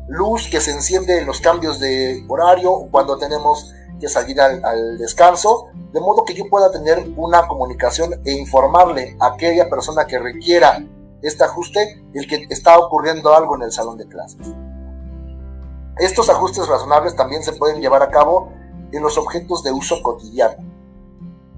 luz 0.06 0.48
que 0.48 0.60
se 0.60 0.70
enciende 0.70 1.18
en 1.18 1.26
los 1.26 1.40
cambios 1.40 1.80
de 1.80 2.24
horario 2.28 2.88
cuando 2.90 3.18
tenemos 3.18 3.72
que 3.98 4.08
salir 4.08 4.40
al, 4.40 4.64
al, 4.64 4.98
descanso, 4.98 5.68
de 5.92 6.00
modo 6.00 6.24
que 6.24 6.34
yo 6.34 6.44
pueda 6.48 6.70
tener 6.70 7.04
una 7.16 7.48
comunicación 7.48 8.20
e 8.24 8.32
informarle 8.32 9.16
a 9.18 9.34
aquella 9.34 9.68
persona 9.68 10.06
que 10.06 10.18
requiera 10.18 10.82
este 11.22 11.44
ajuste 11.44 12.04
el 12.14 12.26
que 12.26 12.46
está 12.50 12.78
ocurriendo 12.78 13.34
algo 13.34 13.56
en 13.56 13.62
el 13.62 13.72
salón 13.72 13.98
de 13.98 14.06
clases. 14.06 14.46
Estos 15.98 16.30
ajustes 16.30 16.66
razonables 16.66 17.14
también 17.14 17.42
se 17.42 17.52
pueden 17.52 17.80
llevar 17.80 18.02
a 18.02 18.10
cabo 18.10 18.52
en 18.92 19.02
los 19.02 19.18
objetos 19.18 19.62
de 19.62 19.72
uso 19.72 20.02
cotidiano. 20.02 20.64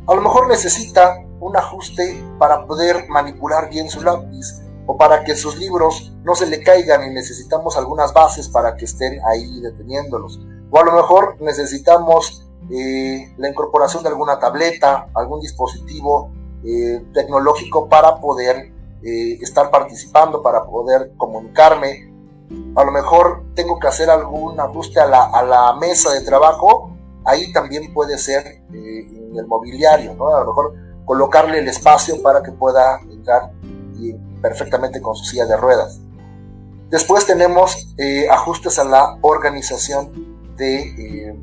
A 0.07 0.15
lo 0.15 0.21
mejor 0.21 0.49
necesita 0.49 1.25
un 1.41 1.57
ajuste 1.57 2.23
para 2.39 2.67
poder 2.67 3.09
manipular 3.09 3.71
bien 3.71 3.89
su 3.89 4.03
lápiz 4.03 4.63
o 4.87 4.97
para 4.97 5.23
que 5.23 5.37
sus 5.37 5.57
libros 5.59 6.13
no 6.25 6.35
se 6.35 6.47
le 6.47 6.63
caigan 6.63 7.05
y 7.05 7.15
necesitamos 7.15 7.77
algunas 7.77 8.13
bases 8.13 8.49
para 8.49 8.77
que 8.77 8.85
estén 8.85 9.21
ahí 9.25 9.61
deteniéndolos. 9.61 10.41
O 10.71 10.79
a 10.79 10.85
lo 10.85 10.93
mejor 10.93 11.37
necesitamos 11.41 12.49
eh, 12.71 13.33
la 13.37 13.49
incorporación 13.49 14.03
de 14.03 14.09
alguna 14.09 14.39
tableta, 14.39 15.09
algún 15.15 15.41
dispositivo 15.41 16.33
eh, 16.65 17.05
tecnológico 17.13 17.89
para 17.89 18.21
poder 18.21 18.72
eh, 19.05 19.39
estar 19.41 19.71
participando, 19.71 20.43
para 20.43 20.65
poder 20.65 21.13
comunicarme. 21.17 22.11
a 22.77 22.85
lo 22.85 22.93
mejor 22.93 23.45
tengo 23.55 23.79
que 23.79 23.89
hacer 23.89 24.11
algún 24.11 24.59
ajuste 24.61 25.01
a 25.01 25.07
la, 25.07 25.25
a 25.25 25.43
la 25.43 25.75
mesa 25.77 26.13
de 26.13 26.21
trabajo, 26.21 26.91
ahí 27.25 27.53
también 27.53 27.93
puede 27.95 28.19
ser 28.19 28.47
eh, 28.47 28.63
en 28.73 29.37
el 29.39 29.47
mobiliario, 29.47 30.15
¿no? 30.15 30.29
A 30.29 30.41
lo 30.41 30.47
mejor 30.47 30.75
colocarle 31.05 31.59
el 31.59 31.69
espacio 31.69 32.23
para 32.23 32.43
que 32.43 32.53
pueda 32.53 33.01
entrar 33.11 33.51
perfectamente 34.41 35.01
con 35.01 35.15
su 35.15 35.25
silla 35.25 35.47
de 35.47 35.57
ruedas. 35.57 36.01
Después 36.91 37.25
tenemos 37.25 37.95
eh, 37.97 38.29
ajustes 38.29 38.79
a 38.79 38.85
la 38.85 39.17
organización 39.23 40.55
de 40.57 40.81
eh, 40.81 41.37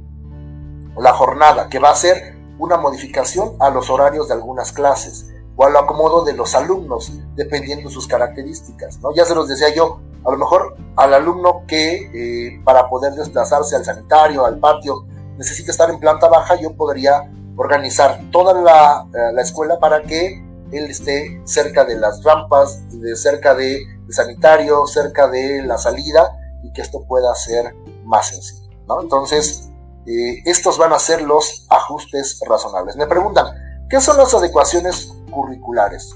la 0.97 1.13
jornada, 1.13 1.69
que 1.69 1.79
va 1.79 1.89
a 1.89 1.95
ser 1.95 2.37
una 2.59 2.77
modificación 2.77 3.55
a 3.59 3.69
los 3.69 3.89
horarios 3.89 4.27
de 4.27 4.35
algunas 4.35 4.71
clases 4.71 5.33
o 5.59 5.65
al 5.65 5.75
acomodo 5.75 6.23
de 6.23 6.31
los 6.31 6.55
alumnos, 6.55 7.11
dependiendo 7.35 7.89
sus 7.89 8.07
características. 8.07 9.01
¿no? 9.01 9.13
Ya 9.13 9.25
se 9.25 9.35
los 9.35 9.49
decía 9.49 9.67
yo, 9.75 9.99
a 10.23 10.31
lo 10.31 10.37
mejor 10.37 10.77
al 10.95 11.13
alumno 11.13 11.63
que 11.67 12.09
eh, 12.13 12.61
para 12.63 12.87
poder 12.87 13.11
desplazarse 13.11 13.75
al 13.75 13.83
sanitario, 13.83 14.45
al 14.45 14.57
patio, 14.57 15.05
necesita 15.37 15.71
estar 15.71 15.89
en 15.89 15.99
planta 15.99 16.29
baja, 16.29 16.55
yo 16.55 16.77
podría 16.77 17.29
organizar 17.57 18.21
toda 18.31 18.53
la, 18.53 19.05
eh, 19.13 19.33
la 19.33 19.41
escuela 19.41 19.79
para 19.79 20.01
que 20.01 20.41
él 20.71 20.85
esté 20.85 21.41
cerca 21.43 21.83
de 21.83 21.97
las 21.97 22.23
rampas, 22.23 22.79
de 22.97 23.17
cerca 23.17 23.53
del 23.53 23.81
de 24.07 24.13
sanitario, 24.13 24.87
cerca 24.87 25.27
de 25.27 25.61
la 25.63 25.77
salida 25.77 26.39
y 26.63 26.71
que 26.71 26.81
esto 26.81 27.03
pueda 27.05 27.35
ser 27.35 27.75
más 28.05 28.29
sencillo. 28.29 28.69
¿no? 28.87 29.01
Entonces, 29.01 29.69
eh, 30.05 30.41
estos 30.45 30.77
van 30.77 30.93
a 30.93 30.99
ser 30.99 31.21
los 31.21 31.67
ajustes 31.69 32.39
razonables. 32.47 32.95
Me 32.95 33.07
preguntan, 33.07 33.47
¿qué 33.89 33.99
son 33.99 34.15
las 34.15 34.33
adecuaciones 34.33 35.18
curriculares? 35.29 36.15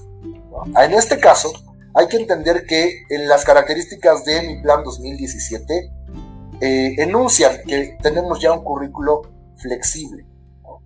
En 0.80 0.94
este 0.94 1.20
caso, 1.20 1.52
hay 1.94 2.08
que 2.08 2.18
entender 2.18 2.66
que 2.66 3.04
en 3.10 3.28
las 3.28 3.44
características 3.44 4.26
de 4.26 4.42
mi 4.42 4.62
plan 4.62 4.84
2017 4.84 5.92
eh, 6.62 6.96
enuncian 6.98 7.58
que 7.68 7.98
tenemos 8.02 8.40
ya 8.40 8.52
un 8.54 8.64
currículo 8.64 9.24
flexible, 9.58 10.26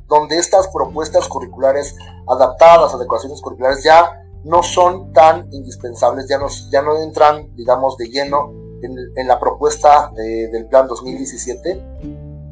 donde 0.07 0.37
estas 0.37 0.67
propuestas 0.69 1.27
curriculares 1.27 1.95
adaptadas, 2.27 2.93
adecuaciones 2.93 3.41
curriculares 3.41 3.83
ya 3.83 4.23
no 4.43 4.63
son 4.63 5.13
tan 5.13 5.47
indispensables, 5.53 6.27
ya 6.27 6.37
no, 6.37 6.47
ya 6.71 6.81
no 6.81 6.97
entran, 7.01 7.55
digamos, 7.55 7.97
de 7.97 8.07
lleno 8.07 8.51
en, 8.81 9.27
la 9.27 9.39
propuesta 9.39 10.11
del 10.15 10.67
plan 10.67 10.87
2017, 10.87 11.83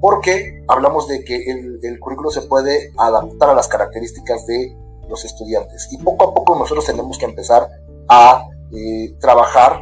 porque 0.02 0.64
hablamos 0.68 1.08
de 1.08 1.24
que 1.24 1.36
el, 1.50 1.80
el 1.84 2.00
currículo 2.00 2.32
se 2.32 2.42
puede 2.44 2.92
adaptar 2.98 3.50
a 3.50 3.56
las 3.56 3.68
características 3.68 4.46
de 4.46 4.76
los 5.10 5.26
estudiantes. 5.26 5.88
Y 5.92 5.98
poco 5.98 6.30
a 6.30 6.34
poco 6.34 6.58
nosotros 6.58 6.86
tenemos 6.86 7.18
que 7.18 7.26
empezar 7.26 7.70
a 8.08 8.48
eh, 8.74 9.16
trabajar 9.20 9.82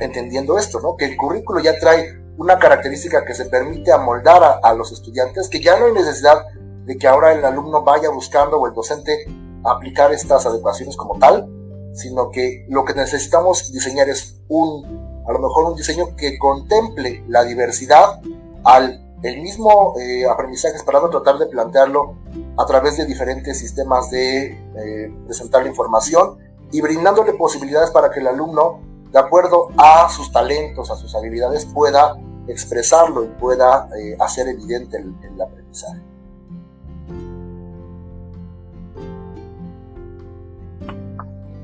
entendiendo 0.00 0.58
esto, 0.58 0.80
¿no? 0.80 0.96
Que 0.96 1.06
el 1.06 1.16
currículo 1.16 1.60
ya 1.60 1.78
trae 1.78 2.20
una 2.36 2.58
característica 2.58 3.24
que 3.24 3.34
se 3.34 3.46
permite 3.46 3.92
amoldar 3.92 4.60
a, 4.62 4.74
los 4.74 4.92
estudiantes, 4.92 5.48
que 5.48 5.60
ya 5.60 5.78
no 5.78 5.86
hay 5.86 5.92
necesidad 5.92 6.44
de 6.84 6.96
que 6.96 7.06
ahora 7.06 7.32
el 7.32 7.44
alumno 7.44 7.82
vaya 7.82 8.10
buscando 8.10 8.58
o 8.58 8.66
el 8.66 8.74
docente 8.74 9.24
aplicar 9.64 10.12
estas 10.12 10.44
adecuaciones 10.44 10.96
como 10.96 11.18
tal, 11.18 11.48
sino 11.92 12.30
que 12.30 12.66
lo 12.68 12.84
que 12.84 12.94
necesitamos 12.94 13.72
diseñar 13.72 14.08
es 14.08 14.40
un, 14.48 15.24
a 15.26 15.32
lo 15.32 15.38
mejor 15.38 15.66
un 15.66 15.76
diseño 15.76 16.16
que 16.16 16.36
contemple 16.38 17.24
la 17.28 17.44
diversidad 17.44 18.20
al 18.64 19.04
el 19.24 19.40
mismo 19.40 19.94
eh, 19.98 20.26
aprendizaje 20.26 20.76
esperando 20.76 21.08
tratar 21.08 21.38
de 21.38 21.46
plantearlo 21.46 22.14
a 22.56 22.66
través 22.66 22.96
de 22.96 23.06
diferentes 23.06 23.58
sistemas 23.58 24.10
de 24.10 24.52
eh, 24.76 25.14
presentar 25.26 25.62
la 25.62 25.68
información 25.68 26.38
y 26.70 26.80
brindándole 26.80 27.32
posibilidades 27.34 27.90
para 27.90 28.10
que 28.10 28.20
el 28.20 28.26
alumno, 28.28 28.80
de 29.10 29.18
acuerdo 29.18 29.68
a 29.76 30.08
sus 30.08 30.32
talentos, 30.32 30.90
a 30.90 30.96
sus 30.96 31.14
habilidades, 31.14 31.66
pueda 31.66 32.16
expresarlo 32.46 33.24
y 33.24 33.28
pueda 33.28 33.88
eh, 33.98 34.16
hacer 34.20 34.48
evidente 34.48 34.98
el, 34.98 35.40
aprendizaje. 35.40 36.00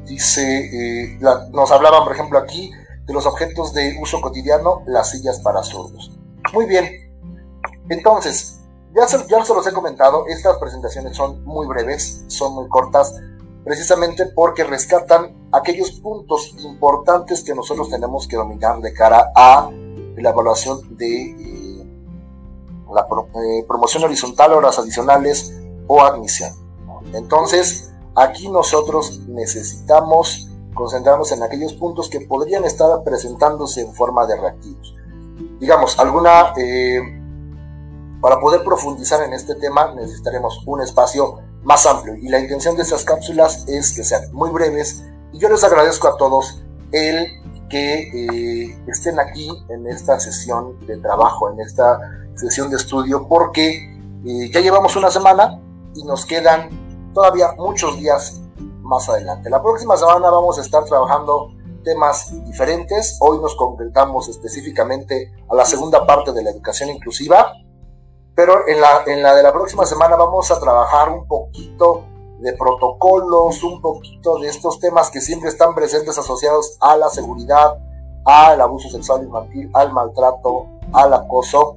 Dice, 0.06 1.18
nos 1.52 1.70
hablaban, 1.70 2.02
por 2.02 2.12
ejemplo, 2.12 2.38
aquí 2.38 2.72
de 3.06 3.12
los 3.12 3.26
objetos 3.26 3.72
de 3.72 3.96
uso 4.00 4.20
cotidiano, 4.20 4.82
las 4.86 5.10
sillas 5.10 5.38
para 5.38 5.62
sordos. 5.62 6.10
Muy 6.52 6.66
bien, 6.66 7.10
entonces, 7.88 8.59
ya 8.94 9.06
se, 9.06 9.18
ya 9.28 9.44
se 9.44 9.54
los 9.54 9.66
he 9.66 9.72
comentado, 9.72 10.24
estas 10.26 10.58
presentaciones 10.58 11.16
son 11.16 11.44
muy 11.44 11.66
breves, 11.66 12.24
son 12.28 12.54
muy 12.54 12.68
cortas, 12.68 13.14
precisamente 13.64 14.26
porque 14.26 14.64
rescatan 14.64 15.48
aquellos 15.52 15.92
puntos 15.92 16.54
importantes 16.58 17.44
que 17.44 17.54
nosotros 17.54 17.88
tenemos 17.88 18.26
que 18.26 18.36
dominar 18.36 18.80
de 18.80 18.92
cara 18.92 19.32
a 19.34 19.70
la 20.16 20.30
evaluación 20.30 20.96
de 20.96 21.22
eh, 21.22 21.86
la 22.92 23.02
eh, 23.02 23.64
promoción 23.66 24.04
horizontal, 24.04 24.52
horas 24.52 24.78
adicionales 24.78 25.54
o 25.86 26.02
admisión. 26.02 26.52
Entonces, 27.14 27.92
aquí 28.14 28.48
nosotros 28.48 29.20
necesitamos 29.28 30.48
concentrarnos 30.74 31.32
en 31.32 31.42
aquellos 31.42 31.72
puntos 31.74 32.08
que 32.08 32.20
podrían 32.20 32.64
estar 32.64 33.02
presentándose 33.04 33.82
en 33.82 33.94
forma 33.94 34.26
de 34.26 34.36
reactivos. 34.36 34.94
Digamos, 35.58 35.98
alguna 35.98 36.52
eh, 36.56 37.00
para 38.20 38.38
poder 38.38 38.62
profundizar 38.62 39.22
en 39.22 39.32
este 39.32 39.54
tema 39.54 39.94
necesitaremos 39.94 40.62
un 40.66 40.82
espacio 40.82 41.38
más 41.62 41.86
amplio 41.86 42.14
y 42.16 42.28
la 42.28 42.38
intención 42.38 42.76
de 42.76 42.82
estas 42.82 43.04
cápsulas 43.04 43.66
es 43.68 43.92
que 43.92 44.04
sean 44.04 44.32
muy 44.32 44.50
breves 44.50 45.04
y 45.32 45.38
yo 45.38 45.48
les 45.48 45.64
agradezco 45.64 46.08
a 46.08 46.16
todos 46.16 46.62
el 46.92 47.26
que 47.68 48.08
eh, 48.08 48.82
estén 48.88 49.18
aquí 49.20 49.48
en 49.68 49.86
esta 49.86 50.18
sesión 50.18 50.84
de 50.86 50.98
trabajo, 50.98 51.50
en 51.50 51.60
esta 51.60 52.00
sesión 52.34 52.68
de 52.68 52.76
estudio, 52.76 53.28
porque 53.28 53.94
eh, 54.26 54.50
ya 54.52 54.60
llevamos 54.60 54.96
una 54.96 55.10
semana 55.10 55.60
y 55.94 56.02
nos 56.02 56.26
quedan 56.26 56.68
todavía 57.14 57.52
muchos 57.56 57.96
días 57.96 58.40
más 58.82 59.08
adelante. 59.08 59.48
La 59.48 59.62
próxima 59.62 59.96
semana 59.96 60.30
vamos 60.30 60.58
a 60.58 60.62
estar 60.62 60.84
trabajando 60.84 61.52
temas 61.84 62.32
diferentes. 62.44 63.16
Hoy 63.20 63.38
nos 63.38 63.54
concretamos 63.54 64.28
específicamente 64.28 65.32
a 65.48 65.54
la 65.54 65.64
segunda 65.64 66.04
parte 66.06 66.32
de 66.32 66.42
la 66.42 66.50
educación 66.50 66.90
inclusiva 66.90 67.52
pero 68.40 68.66
en 68.66 68.80
la, 68.80 69.02
en 69.06 69.22
la 69.22 69.34
de 69.34 69.42
la 69.42 69.52
próxima 69.52 69.84
semana 69.84 70.16
vamos 70.16 70.50
a 70.50 70.58
trabajar 70.58 71.10
un 71.10 71.26
poquito 71.26 72.04
de 72.38 72.54
protocolos, 72.54 73.62
un 73.62 73.82
poquito 73.82 74.38
de 74.38 74.48
estos 74.48 74.78
temas 74.78 75.10
que 75.10 75.20
siempre 75.20 75.50
están 75.50 75.74
presentes 75.74 76.16
asociados 76.16 76.78
a 76.80 76.96
la 76.96 77.10
seguridad, 77.10 77.76
al 78.24 78.58
abuso 78.62 78.88
sexual 78.88 79.24
infantil, 79.24 79.70
al 79.74 79.92
maltrato, 79.92 80.68
al 80.94 81.12
acoso, 81.12 81.76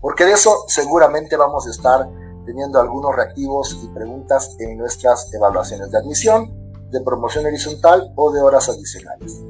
porque 0.00 0.24
de 0.24 0.34
eso 0.34 0.54
seguramente 0.68 1.36
vamos 1.36 1.66
a 1.66 1.70
estar 1.70 2.08
teniendo 2.44 2.78
algunos 2.78 3.16
reactivos 3.16 3.76
y 3.82 3.88
preguntas 3.88 4.54
en 4.60 4.78
nuestras 4.78 5.34
evaluaciones 5.34 5.90
de 5.90 5.98
admisión, 5.98 6.72
de 6.92 7.00
promoción 7.00 7.44
horizontal 7.44 8.12
o 8.14 8.30
de 8.30 8.40
horas 8.40 8.68
adicionales. 8.68 9.42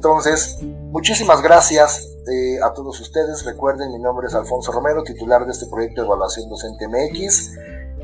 Entonces, 0.00 0.56
muchísimas 0.62 1.42
gracias 1.42 2.16
eh, 2.26 2.56
a 2.64 2.72
todos 2.72 2.98
ustedes. 3.02 3.44
Recuerden, 3.44 3.92
mi 3.92 3.98
nombre 3.98 4.28
es 4.28 4.34
Alfonso 4.34 4.72
Romero, 4.72 5.02
titular 5.02 5.44
de 5.44 5.52
este 5.52 5.66
proyecto 5.66 6.00
de 6.00 6.06
evaluación 6.06 6.48
docente 6.48 6.88
MX. 6.88 7.52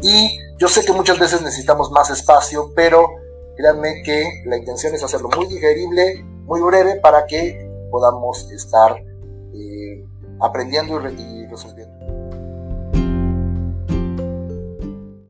Y 0.02 0.38
yo 0.58 0.68
sé 0.68 0.84
que 0.84 0.92
muchas 0.92 1.18
veces 1.18 1.40
necesitamos 1.40 1.90
más 1.90 2.10
espacio, 2.10 2.70
pero 2.76 3.08
créanme 3.56 4.02
que 4.04 4.42
la 4.44 4.58
intención 4.58 4.94
es 4.94 5.02
hacerlo 5.02 5.30
muy 5.34 5.46
digerible, 5.46 6.22
muy 6.44 6.60
breve, 6.60 6.96
para 6.96 7.24
que 7.24 7.66
podamos 7.90 8.52
estar 8.52 9.02
eh, 9.54 10.06
aprendiendo 10.38 11.00
y 11.08 11.46
resolviendo. 11.46 11.85